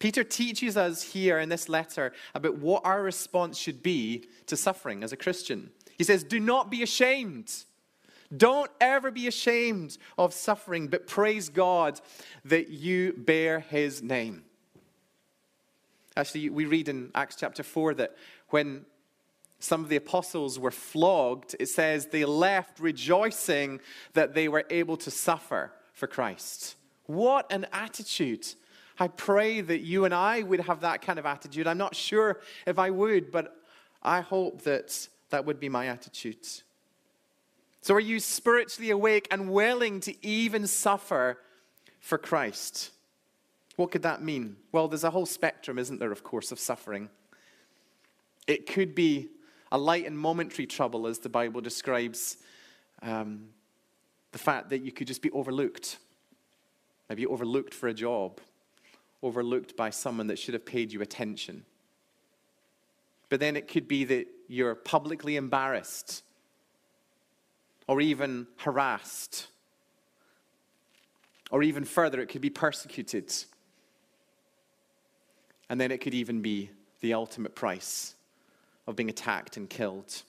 Peter 0.02 0.24
teaches 0.24 0.76
us 0.78 1.04
here 1.04 1.38
in 1.38 1.48
this 1.48 1.70
letter 1.70 2.12
about 2.34 2.58
what 2.58 2.84
our 2.84 3.04
response 3.04 3.56
should 3.56 3.84
be 3.84 4.26
to 4.48 4.58
suffering 4.58 5.04
as 5.04 5.12
a 5.12 5.16
Christian. 5.16 5.70
He 5.96 6.04
says, 6.04 6.24
Do 6.24 6.40
not 6.40 6.72
be 6.72 6.82
ashamed. 6.82 7.54
Don't 8.36 8.72
ever 8.82 9.12
be 9.12 9.28
ashamed 9.28 10.00
of 10.18 10.34
suffering, 10.34 10.88
but 10.88 11.06
praise 11.06 11.50
God 11.50 12.02
that 12.46 12.70
you 12.70 13.14
bear 13.16 13.60
his 13.60 14.02
name. 14.02 14.44
Actually, 16.18 16.50
we 16.50 16.66
read 16.66 16.90
in 16.90 17.12
Acts 17.14 17.36
chapter 17.36 17.62
4 17.62 17.94
that 17.94 18.16
when 18.50 18.88
some 19.60 19.84
of 19.84 19.90
the 19.90 19.98
apostles 19.98 20.58
were 20.58 20.72
flogged, 20.72 21.56
it 21.60 21.70
says 21.70 22.08
they 22.08 22.26
left 22.26 22.80
rejoicing 22.80 23.80
that 24.14 24.34
they 24.34 24.48
were 24.48 24.66
able 24.72 24.98
to 24.98 25.12
suffer 25.12 25.72
for 25.94 26.08
Christ. 26.08 26.76
What 27.06 27.52
an 27.52 27.68
attitude! 27.72 28.48
I 29.02 29.08
pray 29.08 29.62
that 29.62 29.80
you 29.80 30.06
and 30.06 30.14
I 30.14 30.44
would 30.44 30.60
have 30.60 30.82
that 30.82 31.02
kind 31.02 31.18
of 31.18 31.26
attitude. 31.26 31.66
I'm 31.66 31.80
not 31.80 31.96
sure 31.96 32.40
if 32.68 32.78
I 32.78 32.92
would, 32.92 33.32
but 33.32 33.58
I 34.04 34.22
hope 34.22 34.62
that 34.62 35.08
that 35.32 35.44
would 35.44 35.60
be 35.60 35.70
my 35.70 35.88
attitude. 35.88 36.46
So, 37.82 37.96
are 37.96 38.00
you 38.00 38.20
spiritually 38.20 38.92
awake 38.92 39.28
and 39.32 39.52
willing 39.52 40.02
to 40.02 40.14
even 40.24 40.68
suffer 40.68 41.40
for 42.00 42.20
Christ? 42.20 42.92
What 43.76 43.90
could 43.90 44.04
that 44.04 44.22
mean? 44.22 44.58
Well, 44.72 44.88
there's 44.88 45.04
a 45.04 45.10
whole 45.10 45.26
spectrum, 45.26 45.80
isn't 45.80 45.98
there, 45.98 46.12
of 46.12 46.24
course, 46.24 46.52
of 46.52 46.60
suffering. 46.60 47.10
It 48.46 48.68
could 48.68 48.94
be 48.94 49.30
a 49.72 49.80
light 49.80 50.06
and 50.06 50.16
momentary 50.16 50.68
trouble, 50.68 51.08
as 51.08 51.18
the 51.18 51.28
Bible 51.28 51.60
describes 51.60 52.38
um, 53.02 53.48
the 54.32 54.38
fact 54.38 54.70
that 54.70 54.84
you 54.84 54.92
could 54.92 55.08
just 55.08 55.24
be 55.24 55.32
overlooked. 55.32 55.98
Maybe 57.10 57.26
overlooked 57.26 57.74
for 57.74 57.88
a 57.88 57.96
job, 57.96 58.40
overlooked 59.24 59.76
by 59.76 59.90
someone 59.90 60.28
that 60.28 60.40
should 60.40 60.54
have 60.54 60.66
paid 60.66 60.92
you 60.92 61.02
attention. 61.02 61.66
But 63.30 63.40
then 63.40 63.56
it 63.56 63.68
could 63.68 63.88
be 63.88 64.04
that 64.06 64.28
you're 64.48 64.76
publicly 64.76 65.36
embarrassed 65.38 66.24
or 67.88 68.02
even 68.02 68.48
harassed. 68.58 69.48
Or 71.50 71.64
even 71.64 71.84
further, 71.84 72.22
it 72.22 72.28
could 72.28 72.42
be 72.42 72.50
persecuted. 72.50 73.34
And 75.70 75.80
then 75.80 75.92
it 75.92 76.00
could 76.00 76.14
even 76.14 76.42
be 76.42 76.70
the 77.02 77.14
ultimate 77.14 77.56
price 77.56 78.16
of 78.88 78.96
being 78.96 79.10
attacked 79.10 79.58
and 79.58 79.70
killed. 79.70 80.24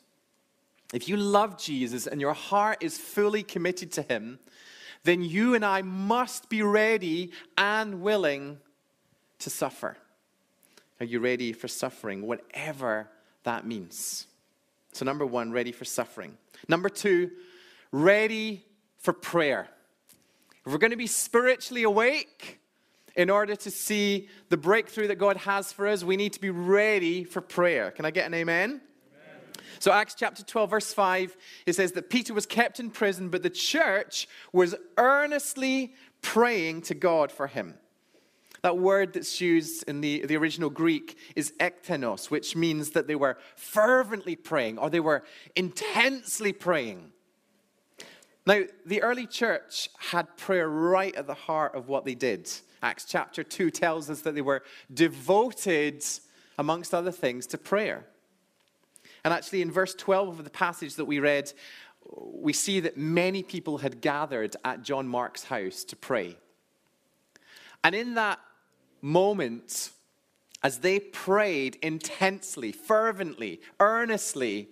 If 0.92 1.08
you 1.08 1.16
love 1.16 1.58
Jesus 1.58 2.06
and 2.06 2.20
your 2.20 2.34
heart 2.34 2.78
is 2.82 2.98
fully 2.98 3.42
committed 3.42 3.92
to 3.92 4.02
him, 4.02 4.38
then 5.04 5.22
you 5.22 5.54
and 5.54 5.64
I 5.64 5.82
must 5.82 6.48
be 6.48 6.62
ready 6.62 7.30
and 7.56 8.02
willing 8.02 8.58
to 9.42 9.50
suffer. 9.50 9.96
Are 11.00 11.06
you 11.06 11.20
ready 11.20 11.52
for 11.52 11.68
suffering, 11.68 12.26
whatever 12.26 13.08
that 13.44 13.66
means? 13.66 14.26
So, 14.92 15.04
number 15.04 15.26
one, 15.26 15.52
ready 15.52 15.72
for 15.72 15.84
suffering. 15.84 16.36
Number 16.68 16.88
two, 16.88 17.30
ready 17.90 18.64
for 18.98 19.12
prayer. 19.12 19.68
If 20.64 20.72
we're 20.72 20.78
going 20.78 20.92
to 20.92 20.96
be 20.96 21.06
spiritually 21.06 21.82
awake 21.82 22.60
in 23.16 23.30
order 23.30 23.56
to 23.56 23.70
see 23.70 24.28
the 24.48 24.56
breakthrough 24.56 25.08
that 25.08 25.16
God 25.16 25.38
has 25.38 25.72
for 25.72 25.86
us, 25.86 26.04
we 26.04 26.16
need 26.16 26.34
to 26.34 26.40
be 26.40 26.50
ready 26.50 27.24
for 27.24 27.40
prayer. 27.40 27.90
Can 27.90 28.04
I 28.04 28.10
get 28.10 28.26
an 28.26 28.34
amen? 28.34 28.80
So, 29.80 29.90
Acts 29.90 30.14
chapter 30.14 30.44
12, 30.44 30.70
verse 30.70 30.94
5, 30.94 31.36
it 31.66 31.72
says 31.72 31.90
that 31.92 32.08
Peter 32.08 32.32
was 32.32 32.46
kept 32.46 32.78
in 32.78 32.90
prison, 32.90 33.30
but 33.30 33.42
the 33.42 33.50
church 33.50 34.28
was 34.52 34.76
earnestly 34.96 35.94
praying 36.20 36.82
to 36.82 36.94
God 36.94 37.32
for 37.32 37.48
him. 37.48 37.74
That 38.62 38.78
word 38.78 39.12
that's 39.12 39.40
used 39.40 39.88
in 39.88 40.00
the, 40.00 40.24
the 40.24 40.36
original 40.36 40.70
Greek 40.70 41.18
is 41.34 41.52
ektenos, 41.58 42.30
which 42.30 42.54
means 42.54 42.90
that 42.90 43.08
they 43.08 43.16
were 43.16 43.36
fervently 43.56 44.36
praying 44.36 44.78
or 44.78 44.88
they 44.88 45.00
were 45.00 45.24
intensely 45.56 46.52
praying. 46.52 47.10
Now, 48.46 48.62
the 48.86 49.02
early 49.02 49.26
church 49.26 49.88
had 49.98 50.36
prayer 50.36 50.68
right 50.68 51.14
at 51.14 51.26
the 51.26 51.34
heart 51.34 51.74
of 51.74 51.88
what 51.88 52.04
they 52.04 52.14
did. 52.14 52.50
Acts 52.82 53.04
chapter 53.04 53.42
2 53.42 53.70
tells 53.70 54.08
us 54.10 54.20
that 54.22 54.34
they 54.34 54.40
were 54.40 54.62
devoted, 54.92 56.04
amongst 56.58 56.94
other 56.94 57.12
things, 57.12 57.46
to 57.48 57.58
prayer. 57.58 58.04
And 59.24 59.32
actually, 59.32 59.62
in 59.62 59.70
verse 59.70 59.94
12 59.94 60.40
of 60.40 60.44
the 60.44 60.50
passage 60.50 60.96
that 60.96 61.04
we 61.04 61.20
read, 61.20 61.52
we 62.16 62.52
see 62.52 62.80
that 62.80 62.96
many 62.96 63.42
people 63.42 63.78
had 63.78 64.00
gathered 64.00 64.56
at 64.64 64.82
John 64.82 65.06
Mark's 65.06 65.44
house 65.44 65.84
to 65.84 65.96
pray. 65.96 66.36
And 67.84 67.94
in 67.94 68.14
that 68.14 68.40
moment, 69.02 69.90
as 70.62 70.78
they 70.78 70.98
prayed 70.98 71.76
intensely, 71.82 72.72
fervently, 72.72 73.60
earnestly, 73.80 74.68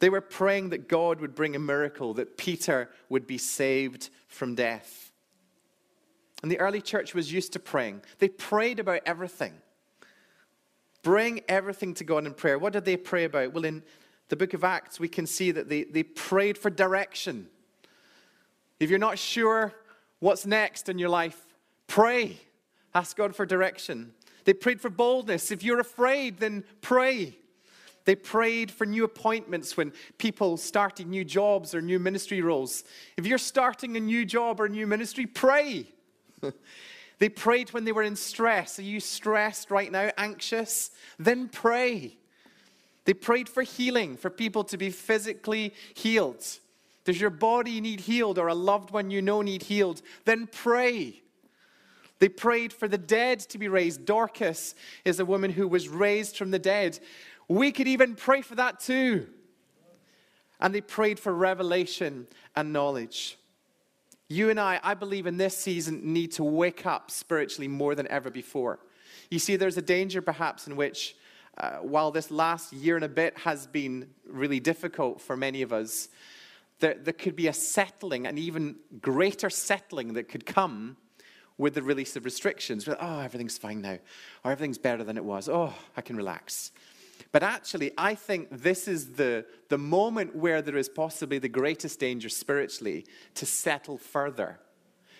they 0.00 0.10
were 0.10 0.20
praying 0.20 0.70
that 0.70 0.88
God 0.88 1.20
would 1.20 1.34
bring 1.34 1.54
a 1.54 1.60
miracle, 1.60 2.12
that 2.14 2.36
Peter 2.36 2.90
would 3.08 3.26
be 3.26 3.38
saved 3.38 4.10
from 4.26 4.56
death. 4.56 5.12
And 6.42 6.50
the 6.50 6.58
early 6.58 6.80
church 6.80 7.14
was 7.14 7.32
used 7.32 7.52
to 7.52 7.60
praying. 7.60 8.02
They 8.18 8.28
prayed 8.28 8.80
about 8.80 9.02
everything. 9.06 9.54
Bring 11.02 11.42
everything 11.48 11.94
to 11.94 12.04
God 12.04 12.26
in 12.26 12.34
prayer. 12.34 12.58
What 12.58 12.72
did 12.72 12.84
they 12.84 12.96
pray 12.96 13.24
about? 13.24 13.52
Well, 13.52 13.64
in 13.64 13.84
the 14.28 14.36
book 14.36 14.54
of 14.54 14.64
Acts, 14.64 14.98
we 14.98 15.08
can 15.08 15.26
see 15.26 15.52
that 15.52 15.68
they, 15.68 15.84
they 15.84 16.02
prayed 16.02 16.58
for 16.58 16.68
direction. 16.68 17.48
If 18.80 18.90
you're 18.90 18.98
not 18.98 19.18
sure 19.18 19.72
what's 20.18 20.46
next 20.46 20.88
in 20.88 20.98
your 20.98 21.10
life, 21.10 21.40
pray. 21.86 22.40
Ask 22.94 23.16
God 23.16 23.34
for 23.34 23.46
direction. 23.46 24.12
They 24.44 24.52
prayed 24.52 24.80
for 24.80 24.90
boldness. 24.90 25.50
If 25.50 25.62
you're 25.62 25.80
afraid, 25.80 26.38
then 26.38 26.64
pray. 26.80 27.36
They 28.04 28.16
prayed 28.16 28.70
for 28.70 28.84
new 28.84 29.04
appointments 29.04 29.76
when 29.76 29.92
people 30.18 30.56
started 30.56 31.06
new 31.06 31.24
jobs 31.24 31.74
or 31.74 31.80
new 31.80 31.98
ministry 31.98 32.40
roles. 32.40 32.84
If 33.16 33.26
you're 33.26 33.38
starting 33.38 33.96
a 33.96 34.00
new 34.00 34.24
job 34.24 34.60
or 34.60 34.68
new 34.68 34.86
ministry, 34.86 35.26
pray. 35.26 35.86
they 37.18 37.28
prayed 37.28 37.72
when 37.72 37.84
they 37.84 37.92
were 37.92 38.02
in 38.02 38.16
stress. 38.16 38.78
Are 38.78 38.82
you 38.82 38.98
stressed 38.98 39.70
right 39.70 39.90
now, 39.90 40.10
anxious? 40.18 40.90
Then 41.18 41.48
pray. 41.48 42.16
They 43.04 43.14
prayed 43.14 43.48
for 43.48 43.62
healing, 43.62 44.16
for 44.16 44.30
people 44.30 44.64
to 44.64 44.76
be 44.76 44.90
physically 44.90 45.72
healed. 45.94 46.44
Does 47.04 47.20
your 47.20 47.30
body 47.30 47.80
need 47.80 48.00
healed 48.00 48.38
or 48.38 48.48
a 48.48 48.54
loved 48.54 48.90
one 48.90 49.10
you 49.10 49.22
know 49.22 49.42
need 49.42 49.64
healed? 49.64 50.02
Then 50.24 50.46
pray. 50.46 51.22
They 52.22 52.28
prayed 52.28 52.72
for 52.72 52.86
the 52.86 52.98
dead 52.98 53.40
to 53.40 53.58
be 53.58 53.66
raised. 53.66 54.04
Dorcas 54.04 54.76
is 55.04 55.18
a 55.18 55.24
woman 55.24 55.50
who 55.50 55.66
was 55.66 55.88
raised 55.88 56.36
from 56.36 56.52
the 56.52 56.58
dead. 56.60 57.00
We 57.48 57.72
could 57.72 57.88
even 57.88 58.14
pray 58.14 58.42
for 58.42 58.54
that 58.54 58.78
too. 58.78 59.26
And 60.60 60.72
they 60.72 60.82
prayed 60.82 61.18
for 61.18 61.34
revelation 61.34 62.28
and 62.54 62.72
knowledge. 62.72 63.38
You 64.28 64.50
and 64.50 64.60
I, 64.60 64.78
I 64.84 64.94
believe 64.94 65.26
in 65.26 65.36
this 65.36 65.56
season, 65.56 66.12
need 66.12 66.30
to 66.34 66.44
wake 66.44 66.86
up 66.86 67.10
spiritually 67.10 67.66
more 67.66 67.96
than 67.96 68.06
ever 68.06 68.30
before. 68.30 68.78
You 69.28 69.40
see, 69.40 69.56
there's 69.56 69.76
a 69.76 69.82
danger 69.82 70.22
perhaps 70.22 70.68
in 70.68 70.76
which, 70.76 71.16
uh, 71.58 71.78
while 71.78 72.12
this 72.12 72.30
last 72.30 72.72
year 72.72 72.94
and 72.94 73.04
a 73.04 73.08
bit 73.08 73.36
has 73.38 73.66
been 73.66 74.10
really 74.28 74.60
difficult 74.60 75.20
for 75.20 75.36
many 75.36 75.62
of 75.62 75.72
us, 75.72 76.08
there, 76.78 76.94
there 76.94 77.14
could 77.14 77.34
be 77.34 77.48
a 77.48 77.52
settling, 77.52 78.28
an 78.28 78.38
even 78.38 78.76
greater 79.00 79.50
settling 79.50 80.12
that 80.12 80.28
could 80.28 80.46
come 80.46 80.98
with 81.58 81.74
the 81.74 81.82
release 81.82 82.16
of 82.16 82.24
restrictions. 82.24 82.88
Oh, 82.88 83.20
everything's 83.20 83.58
fine 83.58 83.82
now, 83.82 83.98
or 84.44 84.52
everything's 84.52 84.78
better 84.78 85.04
than 85.04 85.16
it 85.16 85.24
was. 85.24 85.48
Oh, 85.48 85.74
I 85.96 86.00
can 86.00 86.16
relax. 86.16 86.72
But 87.32 87.42
actually, 87.42 87.92
I 87.96 88.14
think 88.14 88.48
this 88.50 88.86
is 88.86 89.12
the, 89.12 89.46
the 89.68 89.78
moment 89.78 90.36
where 90.36 90.60
there 90.60 90.76
is 90.76 90.88
possibly 90.88 91.38
the 91.38 91.48
greatest 91.48 91.98
danger 91.98 92.28
spiritually 92.28 93.06
to 93.34 93.46
settle 93.46 93.96
further, 93.96 94.60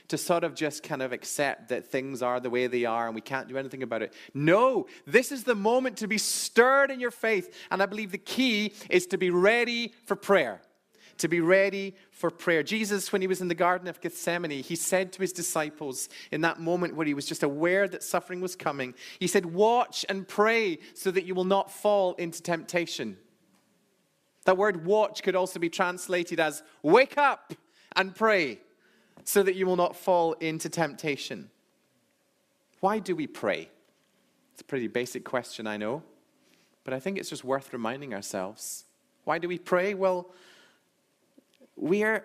to 0.09 0.19
sort 0.19 0.45
of 0.45 0.55
just 0.55 0.83
kind 0.83 1.01
of 1.01 1.13
accept 1.13 1.71
that 1.71 1.87
things 1.87 2.21
are 2.21 2.39
the 2.39 2.51
way 2.51 2.67
they 2.67 2.85
are 2.85 3.07
and 3.07 3.15
we 3.15 3.23
can't 3.23 3.49
do 3.49 3.57
anything 3.57 3.83
about 3.83 4.03
it. 4.03 4.13
No, 4.35 4.87
this 5.07 5.33
is 5.33 5.45
the 5.45 5.55
moment 5.55 5.97
to 5.99 6.07
be 6.07 6.19
stirred 6.19 6.91
in 6.91 7.01
your 7.01 7.11
faith. 7.11 7.55
And 7.71 7.83
I 7.83 7.87
believe 7.87 8.13
the 8.13 8.19
key 8.19 8.75
is 8.91 9.07
to 9.07 9.17
be 9.17 9.31
ready 9.31 9.95
for 10.05 10.15
prayer 10.15 10.61
to 11.19 11.29
be 11.29 11.41
ready 11.41 11.95
for 12.11 12.31
prayer. 12.31 12.63
Jesus, 12.63 13.13
when 13.13 13.21
he 13.21 13.29
was 13.29 13.41
in 13.41 13.49
the 13.49 13.55
Garden 13.55 13.89
of 13.89 14.01
Gethsemane, 14.01 14.63
he 14.63 14.77
said 14.77 15.13
to 15.13 15.21
his 15.21 15.33
disciples 15.33 16.09
in 16.31 16.41
that 16.43 16.61
moment 16.61 16.97
where 16.97 17.07
he 17.07 17.15
was 17.15 17.27
just 17.27 17.43
aware 17.43 17.89
that 17.89 18.03
suffering 18.03 18.41
was 18.41 18.57
coming, 18.57 18.95
he 19.19 19.27
said, 19.27 19.47
Watch 19.47 20.05
and 20.09 20.27
pray 20.27 20.79
so 20.95 21.11
that 21.11 21.25
you 21.25 21.35
will 21.35 21.45
not 21.45 21.71
fall 21.71 22.15
into 22.15 22.43
temptation. 22.43 23.17
That 24.45 24.57
word 24.57 24.85
watch 24.85 25.23
could 25.23 25.37
also 25.37 25.61
be 25.61 25.69
translated 25.69 26.41
as 26.41 26.63
wake 26.83 27.17
up 27.17 27.55
and 27.95 28.15
pray 28.15 28.61
so 29.25 29.43
that 29.43 29.55
you 29.55 29.67
will 29.67 29.77
not 29.77 29.95
fall 29.95 30.33
into 30.35 30.69
temptation. 30.69 31.51
Why 32.81 32.99
do 32.99 33.15
we 33.15 33.27
pray? 33.27 33.69
It's 34.53 34.63
a 34.63 34.65
pretty 34.65 34.89
basic 34.89 35.25
question, 35.25 35.67
I 35.67 35.77
know. 35.77 36.03
But 36.85 36.95
I 36.95 37.01
think 37.01 37.19
it's 37.19 37.31
just 37.31 37.45
worth 37.45 37.73
reminding 37.73 38.13
ourselves. 38.13 38.85
Why 39.25 39.39
do 39.39 39.47
we 39.47 39.59
pray? 39.59 39.95
Well, 39.95 40.31
we 41.83 42.05
are, 42.05 42.25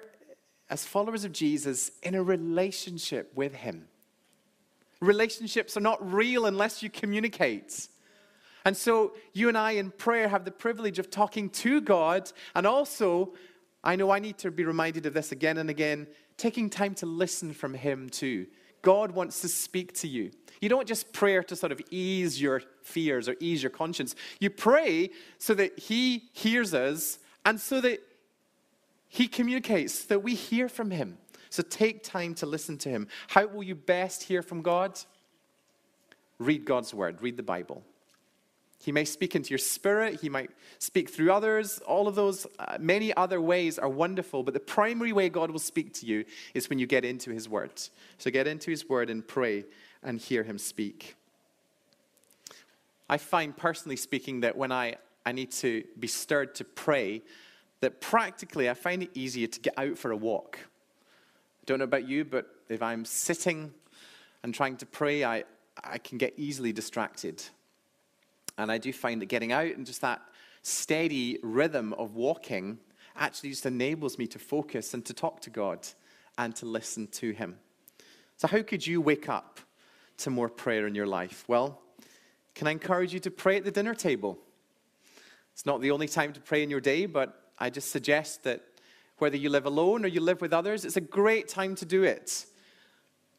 as 0.69 0.85
followers 0.85 1.25
of 1.25 1.31
Jesus, 1.31 1.91
in 2.03 2.13
a 2.13 2.21
relationship 2.21 3.31
with 3.35 3.55
Him. 3.55 3.87
Relationships 5.01 5.75
are 5.75 5.81
not 5.81 6.13
real 6.13 6.45
unless 6.45 6.83
you 6.83 6.89
communicate. 6.91 7.87
And 8.65 8.77
so 8.77 9.13
you 9.33 9.47
and 9.47 9.57
I 9.57 9.71
in 9.71 9.89
prayer 9.91 10.27
have 10.27 10.45
the 10.45 10.51
privilege 10.51 10.99
of 10.99 11.09
talking 11.09 11.49
to 11.51 11.81
God. 11.81 12.31
And 12.53 12.67
also, 12.67 13.33
I 13.83 13.95
know 13.95 14.11
I 14.11 14.19
need 14.19 14.37
to 14.39 14.51
be 14.51 14.63
reminded 14.63 15.07
of 15.07 15.13
this 15.13 15.31
again 15.31 15.57
and 15.57 15.69
again, 15.69 16.07
taking 16.37 16.69
time 16.69 16.93
to 16.95 17.07
listen 17.07 17.51
from 17.51 17.73
Him 17.73 18.09
too. 18.09 18.45
God 18.83 19.11
wants 19.11 19.41
to 19.41 19.47
speak 19.47 19.93
to 19.95 20.07
you. 20.07 20.31
You 20.61 20.69
don't 20.69 20.87
just 20.87 21.13
pray 21.13 21.41
to 21.41 21.55
sort 21.55 21.71
of 21.71 21.81
ease 21.89 22.39
your 22.39 22.61
fears 22.83 23.27
or 23.27 23.35
ease 23.39 23.63
your 23.63 23.71
conscience. 23.71 24.13
You 24.39 24.51
pray 24.51 25.09
so 25.39 25.55
that 25.55 25.79
He 25.79 26.29
hears 26.33 26.75
us 26.75 27.17
and 27.43 27.59
so 27.59 27.81
that 27.81 28.01
He 29.09 29.27
communicates, 29.27 30.05
that 30.05 30.23
we 30.23 30.35
hear 30.35 30.69
from 30.69 30.91
Him. 30.91 31.17
So 31.49 31.63
take 31.63 32.03
time 32.03 32.35
to 32.35 32.45
listen 32.45 32.77
to 32.79 32.89
Him. 32.89 33.07
How 33.27 33.47
will 33.47 33.63
you 33.63 33.75
best 33.75 34.23
hear 34.23 34.41
from 34.41 34.61
God? 34.61 34.99
Read 36.39 36.65
God's 36.65 36.93
Word, 36.93 37.21
read 37.21 37.37
the 37.37 37.43
Bible. 37.43 37.83
He 38.79 38.91
may 38.91 39.05
speak 39.05 39.35
into 39.35 39.49
your 39.49 39.57
spirit. 39.57 40.21
He 40.21 40.29
might 40.29 40.51
speak 40.77 41.09
through 41.09 41.31
others. 41.31 41.79
All 41.79 42.07
of 42.07 42.15
those, 42.15 42.45
uh, 42.59 42.77
many 42.79 43.13
other 43.15 43.41
ways 43.41 43.79
are 43.79 43.89
wonderful, 43.89 44.43
but 44.43 44.53
the 44.53 44.59
primary 44.59 45.11
way 45.11 45.29
God 45.29 45.49
will 45.49 45.59
speak 45.59 45.93
to 45.95 46.05
you 46.05 46.25
is 46.53 46.69
when 46.69 46.77
you 46.77 46.85
get 46.85 47.03
into 47.03 47.31
His 47.31 47.49
Word. 47.49 47.71
So 48.17 48.29
get 48.29 48.47
into 48.47 48.69
His 48.69 48.87
Word 48.87 49.09
and 49.09 49.27
pray 49.27 49.65
and 50.03 50.19
hear 50.19 50.43
Him 50.43 50.57
speak. 50.57 51.15
I 53.09 53.17
find, 53.17 53.57
personally 53.57 53.95
speaking, 53.95 54.41
that 54.41 54.55
when 54.55 54.71
I, 54.71 54.97
I 55.25 55.31
need 55.31 55.51
to 55.53 55.83
be 55.99 56.07
stirred 56.07 56.53
to 56.55 56.63
pray, 56.63 57.23
that 57.79 58.01
practically 58.01 58.69
I 58.69 58.73
find 58.73 59.03
it 59.03 59.11
easier 59.13 59.47
to 59.47 59.59
get 59.59 59.73
out 59.77 59.97
for 59.97 60.11
a 60.11 60.17
walk. 60.17 60.59
I 60.61 61.65
don't 61.65 61.79
know 61.79 61.85
about 61.85 62.07
you, 62.07 62.25
but 62.25 62.47
if 62.69 62.81
I'm 62.81 63.05
sitting 63.05 63.73
and 64.43 64.53
trying 64.53 64.77
to 64.77 64.85
pray, 64.85 65.23
I, 65.23 65.43
I 65.83 65.97
can 65.97 66.17
get 66.17 66.33
easily 66.37 66.71
distracted. 66.71 67.43
And 68.57 68.71
I 68.71 68.77
do 68.77 68.91
find 68.91 69.21
that 69.21 69.27
getting 69.27 69.51
out 69.51 69.75
and 69.75 69.85
just 69.85 70.01
that 70.01 70.21
steady 70.63 71.39
rhythm 71.43 71.93
of 71.93 72.15
walking 72.15 72.79
actually 73.15 73.49
just 73.49 73.65
enables 73.65 74.17
me 74.17 74.27
to 74.27 74.39
focus 74.39 74.93
and 74.93 75.05
to 75.05 75.13
talk 75.13 75.41
to 75.41 75.49
God 75.49 75.87
and 76.37 76.55
to 76.55 76.65
listen 76.65 77.07
to 77.07 77.31
Him. 77.31 77.57
So, 78.37 78.47
how 78.47 78.61
could 78.61 78.85
you 78.85 79.01
wake 79.01 79.29
up 79.29 79.59
to 80.17 80.29
more 80.29 80.49
prayer 80.49 80.87
in 80.87 80.95
your 80.95 81.07
life? 81.07 81.43
Well, 81.47 81.81
can 82.55 82.67
I 82.67 82.71
encourage 82.71 83.13
you 83.13 83.19
to 83.21 83.31
pray 83.31 83.57
at 83.57 83.65
the 83.65 83.71
dinner 83.71 83.95
table? 83.95 84.37
It's 85.53 85.65
not 85.65 85.81
the 85.81 85.91
only 85.91 86.07
time 86.07 86.33
to 86.33 86.39
pray 86.39 86.63
in 86.63 86.69
your 86.69 86.81
day, 86.81 87.05
but 87.07 87.46
I 87.59 87.69
just 87.69 87.91
suggest 87.91 88.43
that 88.43 88.61
whether 89.17 89.37
you 89.37 89.49
live 89.49 89.65
alone 89.65 90.05
or 90.05 90.07
you 90.07 90.21
live 90.21 90.41
with 90.41 90.53
others, 90.53 90.85
it's 90.85 90.97
a 90.97 91.01
great 91.01 91.47
time 91.47 91.75
to 91.75 91.85
do 91.85 92.03
it. 92.03 92.45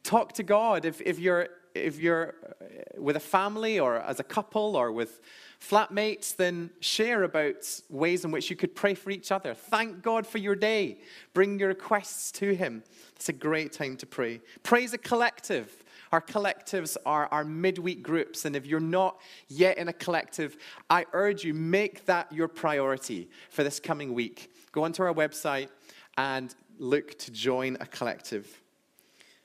Talk 0.02 0.32
to 0.34 0.42
God. 0.42 0.84
If, 0.84 1.00
if 1.00 1.18
you're 1.18 1.48
if 1.74 2.00
you're 2.00 2.34
uh, 2.44 2.64
with 3.00 3.16
a 3.16 3.20
family 3.20 3.78
or 3.78 3.98
as 3.98 4.20
a 4.20 4.24
couple 4.24 4.76
or 4.76 4.90
with 4.90 5.20
flatmates, 5.60 6.34
then 6.34 6.70
share 6.80 7.22
about 7.22 7.56
ways 7.88 8.24
in 8.24 8.30
which 8.30 8.50
you 8.50 8.56
could 8.56 8.74
pray 8.74 8.94
for 8.94 9.10
each 9.10 9.30
other. 9.30 9.54
Thank 9.54 10.02
God 10.02 10.26
for 10.26 10.38
your 10.38 10.54
day. 10.54 10.98
Bring 11.34 11.58
your 11.58 11.68
requests 11.68 12.32
to 12.32 12.54
Him. 12.54 12.82
It's 13.16 13.28
a 13.28 13.32
great 13.32 13.72
time 13.72 13.96
to 13.98 14.06
pray. 14.06 14.40
As 14.72 14.92
a 14.92 14.98
collective. 14.98 15.84
Our 16.10 16.20
collectives 16.20 16.96
are 17.04 17.28
our 17.30 17.44
midweek 17.44 18.02
groups, 18.02 18.44
and 18.44 18.56
if 18.56 18.66
you're 18.66 18.80
not 18.80 19.20
yet 19.48 19.76
in 19.78 19.88
a 19.88 19.92
collective, 19.92 20.56
I 20.88 21.04
urge 21.12 21.44
you, 21.44 21.52
make 21.52 22.06
that 22.06 22.32
your 22.32 22.48
priority 22.48 23.28
for 23.50 23.62
this 23.62 23.78
coming 23.78 24.14
week. 24.14 24.50
Go 24.72 24.84
onto 24.84 25.02
our 25.02 25.12
website 25.12 25.68
and 26.16 26.54
look 26.78 27.18
to 27.18 27.30
join 27.30 27.76
a 27.80 27.86
collective. 27.86 28.62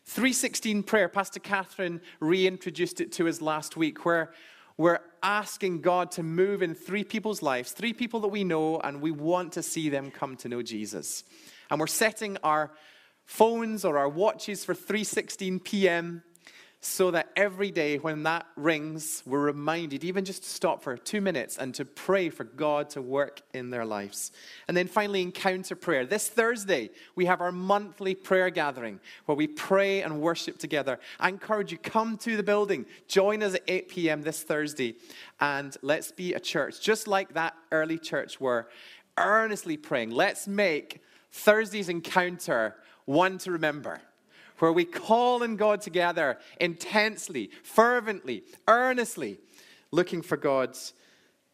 316 0.06 0.84
prayer, 0.84 1.10
Pastor 1.10 1.40
Catherine 1.40 2.02
reintroduced 2.20 3.02
it 3.02 3.12
to 3.14 3.28
us 3.28 3.42
last 3.42 3.76
week, 3.76 4.06
where 4.06 4.34
we're 4.78 5.00
asking 5.22 5.82
God 5.82 6.12
to 6.12 6.24
move 6.24 6.62
in 6.62 6.76
three 6.76 7.04
people's 7.04 7.42
lives, 7.42 7.72
three 7.72 7.94
people 7.94 8.20
that 8.22 8.30
we 8.30 8.44
know, 8.44 8.80
and 8.80 9.02
we 9.02 9.12
want 9.12 9.52
to 9.54 9.64
see 9.64 9.90
them 9.90 10.12
come 10.12 10.36
to 10.38 10.50
know 10.50 10.62
Jesus. 10.62 11.24
And 11.70 11.80
we're 11.80 11.88
setting 11.88 12.38
our 12.44 12.72
phones 13.26 13.86
or 13.86 13.98
our 13.98 14.10
watches 14.10 14.66
for 14.66 14.74
316 14.74 15.60
p.m 15.60 16.24
so 16.86 17.12
that 17.12 17.30
every 17.38 17.72
day 17.72 17.98
when 17.98 18.24
that 18.24 18.46
rings, 18.58 19.24
we're 19.26 19.40
reminded 19.40 20.04
even 20.04 20.26
just 20.26 20.44
to 20.44 20.50
stop 20.50 20.84
for 20.84 20.98
two 20.98 21.22
minutes 21.22 21.58
and 21.58 21.74
to 21.74 21.86
pray 21.86 22.30
for 22.30 22.44
God 22.44 22.90
to 22.90 23.02
work 23.02 23.42
in 23.54 23.70
their 23.70 23.86
lives. 23.86 24.34
And 24.68 24.76
then 24.76 24.90
finally, 24.90 25.22
encounter 25.22 25.78
prayer. 25.78 26.06
This 26.06 26.28
Thursday, 26.28 26.90
we 27.16 27.26
have 27.26 27.40
our 27.40 27.54
monthly 27.54 28.14
prayer 28.16 28.50
gathering 28.50 29.00
where 29.28 29.38
we 29.38 29.48
pray 29.48 30.02
and 30.02 30.20
worship 30.20 30.58
together. 30.58 31.00
I 31.22 31.30
encourage 31.30 31.72
you, 31.72 31.78
come 31.78 32.18
to 32.18 32.36
the 32.36 32.44
building, 32.44 32.86
join 33.08 33.44
us 33.44 33.56
at 33.56 33.62
8 33.66 33.88
p.m. 33.88 34.22
this 34.22 34.44
Thursday, 34.44 34.96
and 35.40 35.78
let's 35.84 36.12
be 36.12 36.34
a 36.34 36.40
church, 36.40 36.82
just 36.82 37.08
like 37.08 37.34
that 37.34 37.56
early 37.72 37.98
church 37.98 38.42
were, 38.42 38.68
earnestly 39.18 39.78
praying. 39.78 40.12
Let's 40.12 40.50
make 40.50 41.02
Thursday's 41.32 41.88
encounter 41.88 42.76
one 43.06 43.38
to 43.38 43.54
remember 43.54 44.02
where 44.64 44.72
we 44.72 44.86
call 44.86 45.44
in 45.44 45.58
God 45.58 45.82
together 45.82 46.38
intensely, 46.62 47.52
fervently, 47.64 48.46
earnestly, 48.66 49.38
looking 49.92 50.22
for 50.22 50.38
God 50.38 50.78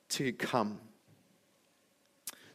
to 0.10 0.32
come. 0.34 0.80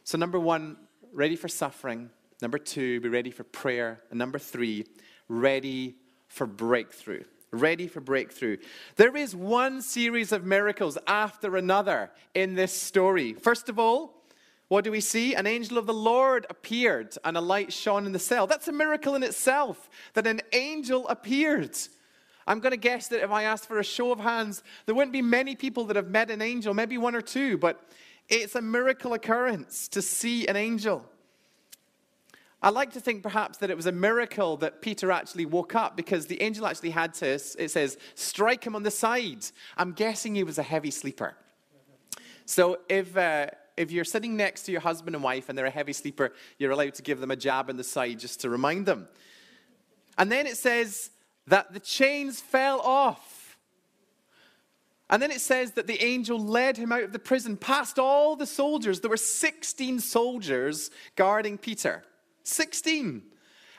So, 0.05 0.17
number 0.17 0.39
one, 0.39 0.77
ready 1.11 1.35
for 1.35 1.49
suffering. 1.49 2.09
Number 2.41 2.57
two, 2.57 3.01
be 3.01 3.09
ready 3.09 3.31
for 3.31 3.43
prayer. 3.43 3.99
And 4.11 4.17
number 4.17 4.39
three, 4.39 4.85
ready 5.27 5.97
for 6.29 6.47
breakthrough. 6.47 7.25
Ready 7.51 7.89
for 7.89 7.99
breakthrough. 7.99 8.55
There 8.95 9.17
is 9.17 9.35
one 9.35 9.81
series 9.81 10.31
of 10.31 10.45
miracles 10.45 10.97
after 11.05 11.57
another 11.57 12.11
in 12.33 12.55
this 12.55 12.71
story. 12.71 13.33
First 13.33 13.67
of 13.67 13.77
all, 13.77 14.23
what 14.67 14.83
do 14.83 14.91
we 14.91 15.01
see? 15.01 15.35
An 15.35 15.45
angel 15.45 15.77
of 15.77 15.85
the 15.85 15.93
Lord 15.93 16.47
appeared 16.49 17.15
and 17.23 17.37
a 17.37 17.41
light 17.41 17.71
shone 17.71 18.05
in 18.05 18.13
the 18.13 18.19
cell. 18.19 18.47
That's 18.47 18.67
a 18.67 18.71
miracle 18.71 19.13
in 19.15 19.21
itself 19.21 19.89
that 20.13 20.25
an 20.25 20.41
angel 20.53 21.07
appeared. 21.07 21.77
I'm 22.47 22.59
going 22.59 22.71
to 22.71 22.77
guess 22.77 23.07
that 23.09 23.23
if 23.23 23.31
I 23.31 23.43
asked 23.43 23.67
for 23.67 23.79
a 23.79 23.83
show 23.83 24.11
of 24.11 24.19
hands, 24.19 24.63
there 24.85 24.95
wouldn't 24.95 25.13
be 25.13 25.21
many 25.21 25.55
people 25.55 25.85
that 25.85 25.95
have 25.95 26.09
met 26.09 26.31
an 26.31 26.41
angel, 26.41 26.73
maybe 26.73 26.97
one 26.97 27.15
or 27.15 27.21
two, 27.21 27.57
but 27.57 27.83
it's 28.27 28.55
a 28.55 28.61
miracle 28.61 29.13
occurrence 29.13 29.87
to 29.89 30.01
see 30.01 30.47
an 30.47 30.55
angel. 30.55 31.05
I 32.61 32.69
like 32.69 32.93
to 32.93 32.99
think 32.99 33.21
perhaps 33.21 33.59
that 33.59 33.69
it 33.69 33.77
was 33.77 33.85
a 33.85 33.91
miracle 33.91 34.57
that 34.57 34.81
Peter 34.81 35.11
actually 35.11 35.45
woke 35.45 35.75
up 35.75 35.95
because 35.95 36.25
the 36.25 36.41
angel 36.41 36.65
actually 36.65 36.89
had 36.89 37.13
to, 37.15 37.27
it 37.27 37.69
says, 37.69 37.97
strike 38.15 38.65
him 38.65 38.75
on 38.75 38.81
the 38.81 38.89
side. 38.89 39.45
I'm 39.77 39.91
guessing 39.91 40.33
he 40.33 40.43
was 40.43 40.57
a 40.57 40.63
heavy 40.63 40.89
sleeper. 40.89 41.35
So 42.47 42.79
if. 42.89 43.15
Uh, 43.15 43.47
if 43.77 43.91
you're 43.91 44.05
sitting 44.05 44.37
next 44.37 44.63
to 44.63 44.71
your 44.71 44.81
husband 44.81 45.15
and 45.15 45.23
wife 45.23 45.49
and 45.49 45.57
they're 45.57 45.65
a 45.65 45.71
heavy 45.71 45.93
sleeper, 45.93 46.33
you're 46.57 46.71
allowed 46.71 46.95
to 46.95 47.01
give 47.01 47.19
them 47.19 47.31
a 47.31 47.35
jab 47.35 47.69
in 47.69 47.77
the 47.77 47.83
side 47.83 48.19
just 48.19 48.41
to 48.41 48.49
remind 48.49 48.85
them. 48.85 49.07
And 50.17 50.31
then 50.31 50.47
it 50.47 50.57
says 50.57 51.09
that 51.47 51.73
the 51.73 51.79
chains 51.79 52.39
fell 52.39 52.79
off. 52.79 53.57
And 55.09 55.21
then 55.21 55.29
it 55.29 55.41
says 55.41 55.71
that 55.73 55.87
the 55.87 56.03
angel 56.03 56.39
led 56.39 56.77
him 56.77 56.91
out 56.91 57.03
of 57.03 57.11
the 57.11 57.19
prison 57.19 57.57
past 57.57 57.99
all 57.99 58.35
the 58.35 58.47
soldiers. 58.47 59.01
There 59.01 59.09
were 59.09 59.17
16 59.17 59.99
soldiers 59.99 60.89
guarding 61.15 61.57
Peter. 61.57 62.03
16. 62.43 63.21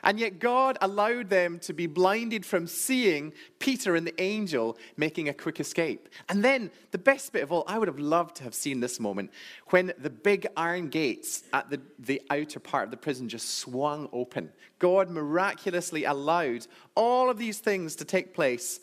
And 0.03 0.19
yet 0.19 0.39
God 0.39 0.77
allowed 0.81 1.29
them 1.29 1.59
to 1.59 1.73
be 1.73 1.87
blinded 1.87 2.45
from 2.45 2.67
seeing 2.67 3.33
Peter 3.59 3.95
and 3.95 4.05
the 4.05 4.21
angel 4.21 4.77
making 4.95 5.29
a 5.29 5.33
quick 5.33 5.59
escape. 5.59 6.09
And 6.29 6.43
then 6.43 6.71
the 6.91 6.97
best 6.97 7.33
bit 7.33 7.43
of 7.43 7.51
all, 7.51 7.63
I 7.67 7.77
would 7.77 7.87
have 7.87 7.99
loved 7.99 8.37
to 8.37 8.43
have 8.43 8.53
seen 8.53 8.79
this 8.79 8.99
moment 8.99 9.31
when 9.67 9.93
the 9.97 10.09
big 10.09 10.47
iron 10.55 10.89
gates 10.89 11.43
at 11.53 11.69
the, 11.69 11.81
the 11.99 12.21
outer 12.29 12.59
part 12.59 12.85
of 12.85 12.91
the 12.91 12.97
prison 12.97 13.27
just 13.27 13.57
swung 13.57 14.09
open. 14.13 14.51
God 14.79 15.09
miraculously 15.09 16.03
allowed 16.03 16.67
all 16.95 17.29
of 17.29 17.37
these 17.37 17.59
things 17.59 17.95
to 17.97 18.05
take 18.05 18.33
place 18.33 18.79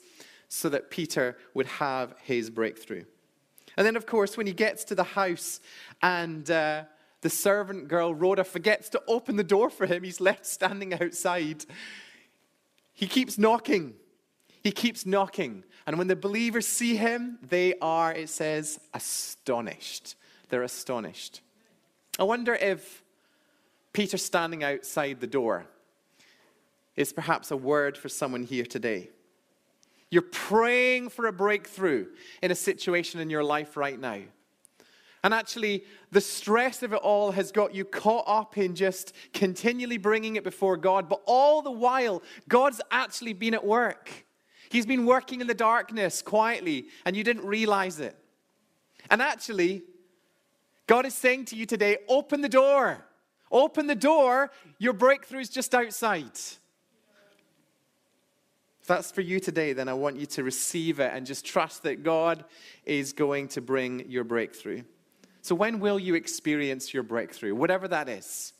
so 0.49 0.69
that 0.69 0.91
Peter 0.91 1.37
would 1.55 1.67
have 1.67 2.15
his 2.23 2.51
breakthrough. 2.51 3.05
And 3.77 3.87
then, 3.87 3.97
of 3.97 4.07
course, 4.07 4.37
when 4.37 4.47
he 4.47 4.53
gets 4.53 4.85
to 4.85 4.95
the 4.95 5.05
house 5.05 5.61
and 6.03 6.49
uh, 6.51 6.85
the 7.25 7.31
servant 7.31 7.89
girl, 7.89 8.15
Rhoda, 8.15 8.45
forgets 8.45 8.91
to 8.91 9.03
open 9.09 9.37
the 9.37 9.43
door 9.43 9.71
for 9.71 9.87
him. 9.87 10.03
He's 10.03 10.21
left 10.21 10.45
standing 10.45 10.93
outside. 10.93 11.65
He 12.93 13.07
keeps 13.07 13.39
knocking. 13.39 13.95
He 14.63 14.71
keeps 14.71 15.07
knocking. 15.07 15.65
And 15.87 15.97
when 15.97 16.07
the 16.07 16.17
believers 16.17 16.69
see 16.69 16.97
him, 16.97 17.39
they 17.41 17.77
are, 17.81 18.13
it 18.13 18.29
says, 18.29 18.79
astonished. 18.93 20.17
They're 20.51 20.65
astonished. 20.65 21.41
I 22.19 22.25
wonder 22.25 22.57
if 22.57 23.03
Peter 23.95 24.19
standing 24.19 24.63
outside 24.63 25.21
the 25.23 25.27
door 25.27 25.65
is 26.95 27.15
perhaps 27.15 27.51
a 27.51 27.57
word 27.57 27.97
for 27.97 28.11
someone 28.11 28.43
here 28.43 28.67
today. 28.67 29.09
You're 30.11 30.21
praying 30.21 31.09
for 31.09 31.27
a 31.27 31.33
breakthrough 31.33 32.05
in 32.43 32.51
a 32.51 32.55
situation 32.55 33.19
in 33.19 33.31
your 33.31 33.45
life 33.45 33.79
right 33.79 33.99
now. 33.99 34.21
And 35.25 35.33
actually, 35.33 35.85
the 36.11 36.21
stress 36.21 36.83
of 36.83 36.93
it 36.93 36.97
all 36.97 37.33
has 37.33 37.51
got 37.51 37.75
you 37.75 37.87
caught 37.87 38.25
up 38.27 38.59
in 38.59 38.75
just 38.75 39.15
continually 39.33 39.97
bringing 39.97 40.37
it 40.37 40.45
before 40.45 40.77
God. 40.77 41.09
But 41.09 41.23
all 41.25 41.63
the 41.63 41.71
while, 41.71 42.23
God's 42.47 42.83
actually 42.91 43.33
been 43.33 43.55
at 43.55 43.65
work. 43.65 44.27
He's 44.69 44.85
been 44.85 45.07
working 45.07 45.41
in 45.41 45.47
the 45.47 45.55
darkness 45.55 46.21
quietly, 46.21 46.89
and 47.07 47.17
you 47.17 47.25
didn't 47.25 47.47
realize 47.47 48.01
it. 48.01 48.15
And 49.09 49.23
actually, 49.23 49.85
God 50.87 51.07
is 51.07 51.15
saying 51.15 51.47
to 51.47 51.57
you 51.57 51.65
today 51.65 51.99
open 52.07 52.43
the 52.43 52.49
door. 52.51 53.07
Open 53.51 53.87
the 53.87 53.95
door. 53.95 54.51
Your 54.79 54.93
breakthrough 54.93 55.41
is 55.41 55.49
just 55.49 55.75
outside. 55.75 56.39
If 58.83 58.89
that's 58.89 59.11
for 59.11 59.23
you 59.23 59.41
today, 59.41 59.73
then 59.73 59.89
I 59.89 59.95
want 59.95 60.19
you 60.19 60.27
to 60.27 60.45
receive 60.45 61.01
it 61.01 61.11
and 61.15 61.25
just 61.25 61.47
trust 61.47 61.85
that 61.85 62.03
God 62.03 62.45
is 62.85 63.15
going 63.15 63.49
to 63.49 63.63
bring 63.63 64.11
your 64.11 64.25
breakthrough. 64.25 64.83
So, 65.45 65.55
when 65.55 65.79
will 65.79 65.99
you 65.99 66.15
experience 66.15 66.95
your 66.95 67.03
breakthrough? 67.03 67.55
Whatever 67.55 67.87
that 67.89 68.09
is 68.09 68.55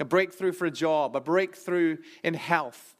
a 0.00 0.06
breakthrough 0.06 0.52
for 0.52 0.64
a 0.64 0.70
job, 0.70 1.14
a 1.14 1.20
breakthrough 1.20 1.98
in 2.22 2.32
health, 2.32 2.94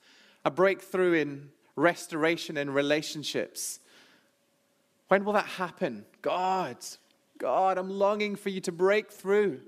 a 0.45 0.51
breakthrough 0.51 1.15
in 1.15 1.49
restoration 1.75 2.59
in 2.59 2.69
relationships. 2.69 3.81
When 5.07 5.25
will 5.25 5.33
that 5.33 5.47
happen? 5.47 6.05
God, 6.21 6.77
God, 7.39 7.79
I'm 7.79 7.89
longing 7.89 8.37
for 8.37 8.51
you 8.51 8.61
to 8.61 8.73
break 8.73 9.11
through. 9.11 9.63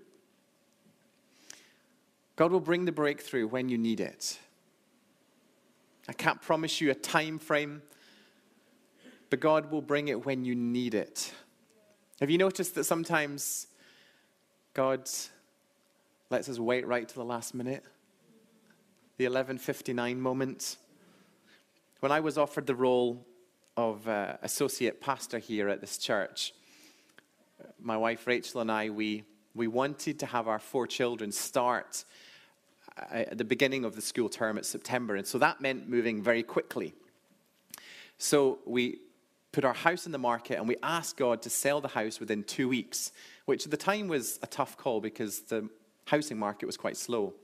God 2.37 2.53
will 2.53 2.61
bring 2.61 2.85
the 2.85 2.93
breakthrough 2.93 3.49
when 3.49 3.71
you 3.71 3.79
need 3.79 4.01
it. 4.01 4.39
I 6.11 6.13
can't 6.13 6.43
promise 6.43 6.79
you 6.79 6.91
a 6.91 6.95
time 6.95 7.39
frame, 7.39 7.81
but 9.31 9.41
God 9.41 9.71
will 9.71 9.81
bring 9.81 10.09
it 10.09 10.27
when 10.27 10.45
you 10.45 10.55
need 10.55 10.93
it. 10.93 11.33
Have 12.21 12.29
you 12.29 12.37
noticed 12.37 12.75
that 12.75 12.85
sometimes 12.85 13.67
God 14.75 15.09
lets 16.29 16.51
us 16.51 16.59
wait 16.59 16.87
right 16.87 17.09
to 17.09 17.15
the 17.15 17.25
last 17.25 17.55
minute? 17.55 17.83
The 19.17 19.25
1159 19.25 20.21
moment. 20.21 20.77
When 22.01 22.13
I 22.13 22.21
was 22.21 22.37
offered 22.37 22.67
the 22.67 22.75
role 22.75 23.25
of 23.79 24.07
uh, 24.07 24.35
associate 24.43 25.01
pastor 25.01 25.39
here 25.39 25.71
at 25.71 25.81
this 25.81 25.97
church, 25.97 26.53
my 27.81 27.97
wife 27.97 28.27
Rachel 28.27 28.61
and 28.61 28.71
I, 28.71 28.91
we, 28.91 29.25
we 29.55 29.67
wanted 29.67 30.19
to 30.19 30.27
have 30.27 30.47
our 30.47 30.59
four 30.59 30.87
children 30.87 31.33
start 31.33 32.05
uh, 32.99 33.15
at 33.15 33.39
the 33.39 33.45
beginning 33.45 33.87
of 33.87 33.97
the 33.97 34.03
school 34.03 34.29
term 34.29 34.59
at 34.59 34.67
September. 34.67 35.17
And 35.17 35.27
so 35.27 35.39
that 35.39 35.63
meant 35.63 35.89
moving 35.89 36.23
very 36.23 36.43
quickly. 36.43 36.93
So 38.19 38.59
we 38.67 38.99
put 39.53 39.65
our 39.65 39.75
house 39.75 40.07
in 40.07 40.13
the 40.13 40.19
market 40.19 40.59
and 40.59 40.69
we 40.69 40.77
asked 40.83 41.17
God 41.17 41.43
to 41.43 41.51
sell 41.51 41.81
the 41.81 41.89
house 41.89 42.21
within 42.21 42.45
two 42.45 42.69
weeks, 42.69 43.13
which 43.47 43.65
at 43.65 43.71
the 43.71 43.77
time 43.77 44.09
was 44.09 44.39
a 44.43 44.47
tough 44.47 44.77
call 44.77 45.01
because 45.01 45.41
the 45.41 45.69
housing 46.07 46.39
market 46.39 46.67
was 46.67 46.77
quite 46.77 46.97
slow. 46.97 47.35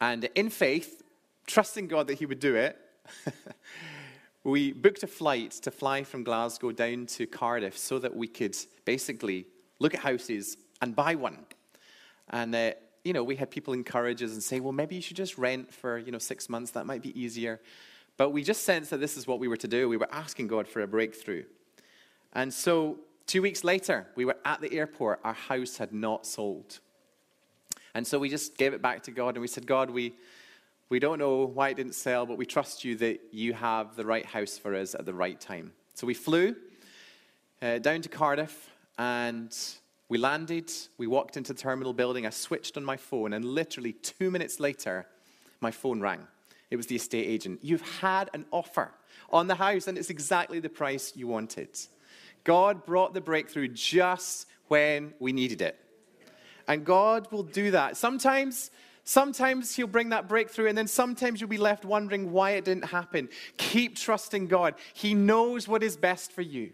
And 0.00 0.24
in 0.34 0.50
faith, 0.50 1.02
trusting 1.46 1.88
God 1.88 2.08
that 2.08 2.14
He 2.14 2.26
would 2.26 2.40
do 2.40 2.54
it, 2.56 2.78
we 4.44 4.72
booked 4.72 5.02
a 5.02 5.06
flight 5.06 5.52
to 5.62 5.70
fly 5.70 6.04
from 6.04 6.24
Glasgow 6.24 6.72
down 6.72 7.06
to 7.06 7.26
Cardiff 7.26 7.78
so 7.78 7.98
that 7.98 8.14
we 8.14 8.28
could 8.28 8.56
basically 8.84 9.46
look 9.78 9.94
at 9.94 10.00
houses 10.00 10.56
and 10.82 10.94
buy 10.94 11.14
one. 11.14 11.38
And, 12.30 12.54
uh, 12.54 12.72
you 13.04 13.12
know, 13.12 13.22
we 13.22 13.36
had 13.36 13.50
people 13.50 13.72
encourage 13.72 14.22
us 14.22 14.32
and 14.32 14.42
say, 14.42 14.60
well, 14.60 14.72
maybe 14.72 14.96
you 14.96 15.02
should 15.02 15.16
just 15.16 15.38
rent 15.38 15.72
for, 15.72 15.96
you 15.98 16.12
know, 16.12 16.18
six 16.18 16.48
months. 16.48 16.72
That 16.72 16.86
might 16.86 17.02
be 17.02 17.18
easier. 17.18 17.60
But 18.16 18.30
we 18.30 18.42
just 18.42 18.64
sensed 18.64 18.90
that 18.90 19.00
this 19.00 19.16
is 19.16 19.26
what 19.26 19.38
we 19.38 19.48
were 19.48 19.56
to 19.58 19.68
do. 19.68 19.88
We 19.88 19.96
were 19.96 20.12
asking 20.12 20.46
God 20.48 20.66
for 20.66 20.80
a 20.80 20.86
breakthrough. 20.86 21.44
And 22.32 22.52
so, 22.52 22.98
two 23.26 23.42
weeks 23.42 23.64
later, 23.64 24.06
we 24.14 24.24
were 24.24 24.36
at 24.44 24.60
the 24.60 24.72
airport. 24.72 25.20
Our 25.24 25.34
house 25.34 25.76
had 25.76 25.92
not 25.92 26.26
sold. 26.26 26.80
And 27.96 28.06
so 28.06 28.18
we 28.18 28.28
just 28.28 28.58
gave 28.58 28.74
it 28.74 28.82
back 28.82 29.02
to 29.04 29.10
God 29.10 29.36
and 29.36 29.40
we 29.40 29.48
said, 29.48 29.66
God, 29.66 29.88
we, 29.88 30.12
we 30.90 30.98
don't 30.98 31.18
know 31.18 31.46
why 31.46 31.70
it 31.70 31.78
didn't 31.78 31.94
sell, 31.94 32.26
but 32.26 32.36
we 32.36 32.44
trust 32.44 32.84
you 32.84 32.94
that 32.96 33.20
you 33.32 33.54
have 33.54 33.96
the 33.96 34.04
right 34.04 34.26
house 34.26 34.58
for 34.58 34.74
us 34.74 34.94
at 34.94 35.06
the 35.06 35.14
right 35.14 35.40
time. 35.40 35.72
So 35.94 36.06
we 36.06 36.12
flew 36.12 36.54
uh, 37.62 37.78
down 37.78 38.02
to 38.02 38.10
Cardiff 38.10 38.68
and 38.98 39.56
we 40.10 40.18
landed. 40.18 40.70
We 40.98 41.06
walked 41.06 41.38
into 41.38 41.54
the 41.54 41.58
terminal 41.58 41.94
building. 41.94 42.26
I 42.26 42.30
switched 42.30 42.76
on 42.76 42.84
my 42.84 42.98
phone, 42.98 43.32
and 43.32 43.44
literally 43.44 43.92
two 43.94 44.30
minutes 44.30 44.60
later, 44.60 45.06
my 45.60 45.70
phone 45.70 46.00
rang. 46.00 46.26
It 46.70 46.76
was 46.76 46.86
the 46.86 46.96
estate 46.96 47.26
agent. 47.26 47.60
You've 47.62 48.00
had 48.00 48.30
an 48.34 48.46
offer 48.50 48.92
on 49.30 49.46
the 49.46 49.54
house, 49.54 49.86
and 49.86 49.96
it's 49.96 50.10
exactly 50.10 50.60
the 50.60 50.68
price 50.68 51.12
you 51.14 51.26
wanted. 51.26 51.68
God 52.44 52.84
brought 52.84 53.14
the 53.14 53.20
breakthrough 53.20 53.68
just 53.68 54.46
when 54.68 55.14
we 55.18 55.32
needed 55.32 55.62
it. 55.62 55.78
And 56.68 56.84
God 56.84 57.30
will 57.30 57.44
do 57.44 57.70
that. 57.70 57.96
Sometimes, 57.96 58.70
sometimes 59.04 59.74
He'll 59.76 59.86
bring 59.86 60.08
that 60.08 60.28
breakthrough, 60.28 60.68
and 60.68 60.76
then 60.76 60.88
sometimes 60.88 61.40
you'll 61.40 61.50
be 61.50 61.58
left 61.58 61.84
wondering 61.84 62.32
why 62.32 62.52
it 62.52 62.64
didn't 62.64 62.86
happen. 62.86 63.28
Keep 63.56 63.96
trusting 63.96 64.48
God. 64.48 64.74
He 64.92 65.14
knows 65.14 65.68
what 65.68 65.82
is 65.82 65.96
best 65.96 66.32
for 66.32 66.42
you. 66.42 66.72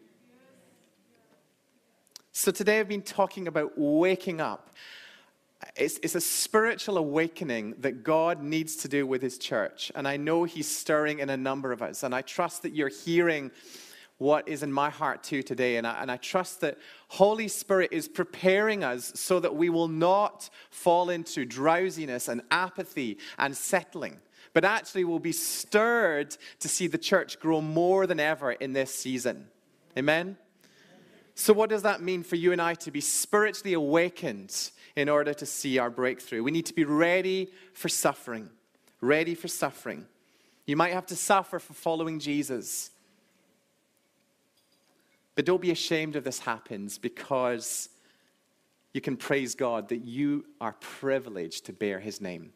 So 2.34 2.50
today 2.50 2.80
I've 2.80 2.88
been 2.88 3.02
talking 3.02 3.46
about 3.46 3.72
waking 3.76 4.40
up. 4.40 4.70
It's, 5.76 5.98
it's, 6.02 6.14
a 6.14 6.20
spiritual 6.20 6.98
awakening 6.98 7.76
that 7.78 8.02
God 8.02 8.42
needs 8.42 8.76
to 8.76 8.88
do 8.88 9.06
with 9.06 9.22
His 9.22 9.38
church. 9.38 9.92
And 9.94 10.06
I 10.08 10.16
know 10.16 10.44
He's 10.44 10.68
stirring 10.68 11.20
in 11.20 11.30
a 11.30 11.36
number 11.36 11.72
of 11.72 11.82
us. 11.82 12.02
And 12.02 12.14
I 12.14 12.22
trust 12.22 12.62
that 12.62 12.74
you're 12.74 12.88
hearing 12.88 13.50
what 14.18 14.46
is 14.46 14.62
in 14.62 14.72
my 14.72 14.88
heart 14.88 15.22
too 15.22 15.42
today. 15.42 15.76
And 15.76 15.86
I, 15.86 16.00
and 16.00 16.10
I 16.10 16.16
trust 16.16 16.60
that 16.60 16.78
Holy 17.08 17.48
Spirit 17.48 17.90
is 17.92 18.08
preparing 18.08 18.84
us 18.84 19.12
so 19.16 19.40
that 19.40 19.56
we 19.56 19.68
will 19.68 19.88
not 19.88 20.48
fall 20.70 21.10
into 21.10 21.44
drowsiness 21.44 22.28
and 22.28 22.42
apathy 22.50 23.18
and 23.38 23.56
settling, 23.56 24.20
but 24.54 24.64
actually 24.64 25.04
will 25.04 25.18
be 25.18 25.32
stirred 25.32 26.36
to 26.60 26.68
see 26.68 26.86
the 26.86 26.98
church 26.98 27.40
grow 27.40 27.60
more 27.60 28.06
than 28.06 28.20
ever 28.20 28.52
in 28.52 28.72
this 28.72 28.94
season. 28.94 29.48
Amen? 29.98 30.36
So, 31.42 31.52
what 31.52 31.70
does 31.70 31.82
that 31.82 32.00
mean 32.00 32.22
for 32.22 32.36
you 32.36 32.52
and 32.52 32.62
I 32.62 32.74
to 32.74 32.92
be 32.92 33.00
spiritually 33.00 33.72
awakened 33.72 34.70
in 34.94 35.08
order 35.08 35.34
to 35.34 35.44
see 35.44 35.76
our 35.76 35.90
breakthrough? 35.90 36.40
We 36.40 36.52
need 36.52 36.66
to 36.66 36.72
be 36.72 36.84
ready 36.84 37.50
for 37.74 37.88
suffering. 37.88 38.48
Ready 39.00 39.34
for 39.34 39.48
suffering. 39.48 40.06
You 40.66 40.76
might 40.76 40.92
have 40.92 41.06
to 41.06 41.16
suffer 41.16 41.58
for 41.58 41.72
following 41.72 42.20
Jesus. 42.20 42.92
But 45.34 45.44
don't 45.44 45.60
be 45.60 45.72
ashamed 45.72 46.14
if 46.14 46.22
this 46.22 46.38
happens 46.38 46.96
because 46.96 47.88
you 48.92 49.00
can 49.00 49.16
praise 49.16 49.56
God 49.56 49.88
that 49.88 50.04
you 50.04 50.44
are 50.60 50.74
privileged 50.74 51.66
to 51.66 51.72
bear 51.72 51.98
his 51.98 52.20
name. 52.20 52.52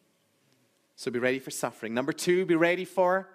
So 0.95 1.11
be 1.11 1.19
ready 1.19 1.41
for 1.41 1.51
suffering. 1.51 1.93
Number 1.93 2.13
two, 2.13 2.47
be 2.47 2.55
ready 2.55 2.85
for 2.85 3.31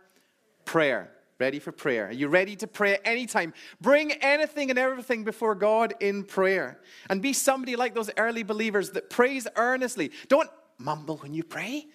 prayer. 0.63 1.11
Ready 1.41 1.57
for 1.57 1.71
prayer. 1.71 2.05
Are 2.05 2.11
you 2.11 2.27
ready 2.27 2.55
to 2.57 2.67
pray 2.67 2.93
at 2.93 3.01
any 3.03 3.25
time? 3.25 3.55
Bring 3.81 4.11
anything 4.11 4.69
and 4.69 4.77
everything 4.77 5.23
before 5.23 5.55
God 5.55 5.95
in 5.99 6.23
prayer. 6.23 6.79
And 7.09 7.19
be 7.19 7.33
somebody 7.33 7.75
like 7.75 7.95
those 7.95 8.11
early 8.15 8.43
believers 8.43 8.91
that 8.91 9.09
prays 9.09 9.47
earnestly. 9.55 10.11
Don't 10.27 10.51
mumble 10.77 11.17
when 11.17 11.33
you 11.33 11.43
pray. 11.43 11.87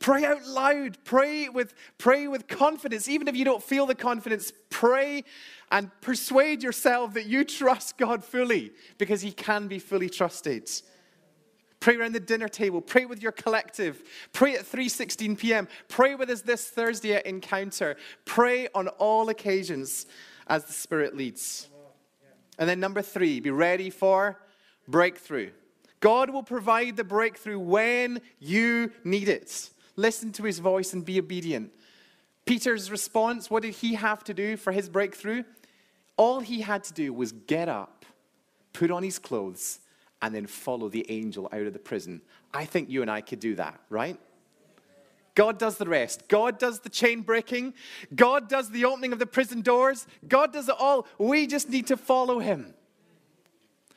Pray 0.00 0.26
out 0.26 0.46
loud. 0.46 0.98
Pray 1.02 1.48
with, 1.48 1.72
pray 1.96 2.28
with 2.28 2.46
confidence. 2.46 3.08
Even 3.08 3.26
if 3.26 3.34
you 3.34 3.46
don't 3.46 3.62
feel 3.62 3.86
the 3.86 3.94
confidence, 3.94 4.52
pray 4.68 5.24
and 5.72 5.90
persuade 6.02 6.62
yourself 6.62 7.14
that 7.14 7.24
you 7.24 7.42
trust 7.42 7.96
God 7.96 8.22
fully 8.22 8.72
because 8.98 9.22
He 9.22 9.32
can 9.32 9.66
be 9.66 9.78
fully 9.78 10.10
trusted. 10.10 10.70
Pray 11.86 11.94
around 11.94 12.16
the 12.16 12.18
dinner 12.18 12.48
table. 12.48 12.80
Pray 12.80 13.04
with 13.04 13.22
your 13.22 13.30
collective. 13.30 14.02
Pray 14.32 14.56
at 14.56 14.64
3:16 14.64 15.38
p.m. 15.38 15.68
Pray 15.86 16.16
with 16.16 16.28
us 16.30 16.40
this 16.40 16.66
Thursday 16.66 17.14
at 17.14 17.24
Encounter. 17.26 17.94
Pray 18.24 18.66
on 18.74 18.88
all 18.88 19.28
occasions 19.28 20.06
as 20.48 20.64
the 20.64 20.72
Spirit 20.72 21.16
leads. 21.16 21.68
And 22.58 22.68
then 22.68 22.80
number 22.80 23.02
3, 23.02 23.38
be 23.38 23.50
ready 23.50 23.90
for 23.90 24.36
breakthrough. 24.88 25.52
God 26.00 26.30
will 26.30 26.42
provide 26.42 26.96
the 26.96 27.04
breakthrough 27.04 27.60
when 27.60 28.20
you 28.40 28.90
need 29.04 29.28
it. 29.28 29.70
Listen 29.94 30.32
to 30.32 30.42
his 30.42 30.58
voice 30.58 30.92
and 30.92 31.04
be 31.04 31.20
obedient. 31.20 31.70
Peter's 32.46 32.90
response, 32.90 33.48
what 33.48 33.62
did 33.62 33.74
he 33.74 33.94
have 33.94 34.24
to 34.24 34.34
do 34.34 34.56
for 34.56 34.72
his 34.72 34.88
breakthrough? 34.88 35.44
All 36.16 36.40
he 36.40 36.62
had 36.62 36.82
to 36.82 36.92
do 36.92 37.12
was 37.12 37.30
get 37.30 37.68
up, 37.68 38.04
put 38.72 38.90
on 38.90 39.04
his 39.04 39.20
clothes, 39.20 39.78
and 40.22 40.34
then 40.34 40.46
follow 40.46 40.88
the 40.88 41.04
angel 41.10 41.48
out 41.52 41.62
of 41.62 41.72
the 41.72 41.78
prison. 41.78 42.22
I 42.52 42.64
think 42.64 42.88
you 42.88 43.02
and 43.02 43.10
I 43.10 43.20
could 43.20 43.40
do 43.40 43.54
that, 43.56 43.80
right? 43.90 44.18
God 45.34 45.58
does 45.58 45.76
the 45.76 45.86
rest. 45.86 46.28
God 46.28 46.58
does 46.58 46.80
the 46.80 46.88
chain 46.88 47.20
breaking. 47.20 47.74
God 48.14 48.48
does 48.48 48.70
the 48.70 48.86
opening 48.86 49.12
of 49.12 49.18
the 49.18 49.26
prison 49.26 49.60
doors. 49.60 50.06
God 50.26 50.52
does 50.52 50.68
it 50.68 50.74
all. 50.78 51.06
We 51.18 51.46
just 51.46 51.68
need 51.68 51.88
to 51.88 51.96
follow 51.96 52.38
him. 52.38 52.74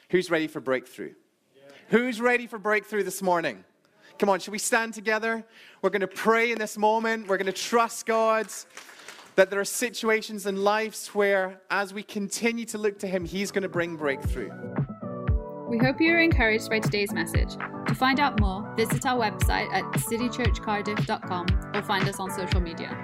Who's 0.09 0.29
ready 0.29 0.47
for 0.47 0.59
breakthrough? 0.59 1.13
Who's 1.87 2.19
ready 2.19 2.45
for 2.45 2.59
breakthrough 2.59 3.03
this 3.03 3.21
morning? 3.21 3.63
Come 4.19 4.27
on, 4.27 4.41
should 4.41 4.51
we 4.51 4.59
stand 4.59 4.93
together? 4.93 5.45
We're 5.81 5.91
going 5.91 6.01
to 6.01 6.07
pray 6.07 6.51
in 6.51 6.57
this 6.59 6.77
moment. 6.77 7.27
We're 7.27 7.37
going 7.37 7.45
to 7.45 7.53
trust 7.53 8.05
God. 8.05 8.47
That 9.35 9.49
there 9.49 9.61
are 9.61 9.65
situations 9.65 10.45
in 10.45 10.61
lives 10.61 11.07
where, 11.09 11.61
as 11.71 11.93
we 11.93 12.03
continue 12.03 12.65
to 12.65 12.77
look 12.77 12.99
to 12.99 13.07
Him, 13.07 13.23
He's 13.23 13.51
going 13.51 13.63
to 13.63 13.69
bring 13.69 13.95
breakthrough. 13.95 14.51
We 15.69 15.77
hope 15.77 16.01
you 16.01 16.11
are 16.13 16.19
encouraged 16.19 16.67
by 16.67 16.79
today's 16.79 17.13
message. 17.13 17.55
To 17.87 17.93
find 17.93 18.19
out 18.19 18.39
more, 18.39 18.67
visit 18.75 19.05
our 19.05 19.19
website 19.19 19.71
at 19.71 19.83
citychurchcardiff.com 20.01 21.45
or 21.75 21.81
find 21.83 22.09
us 22.09 22.19
on 22.19 22.31
social 22.31 22.59
media. 22.59 22.99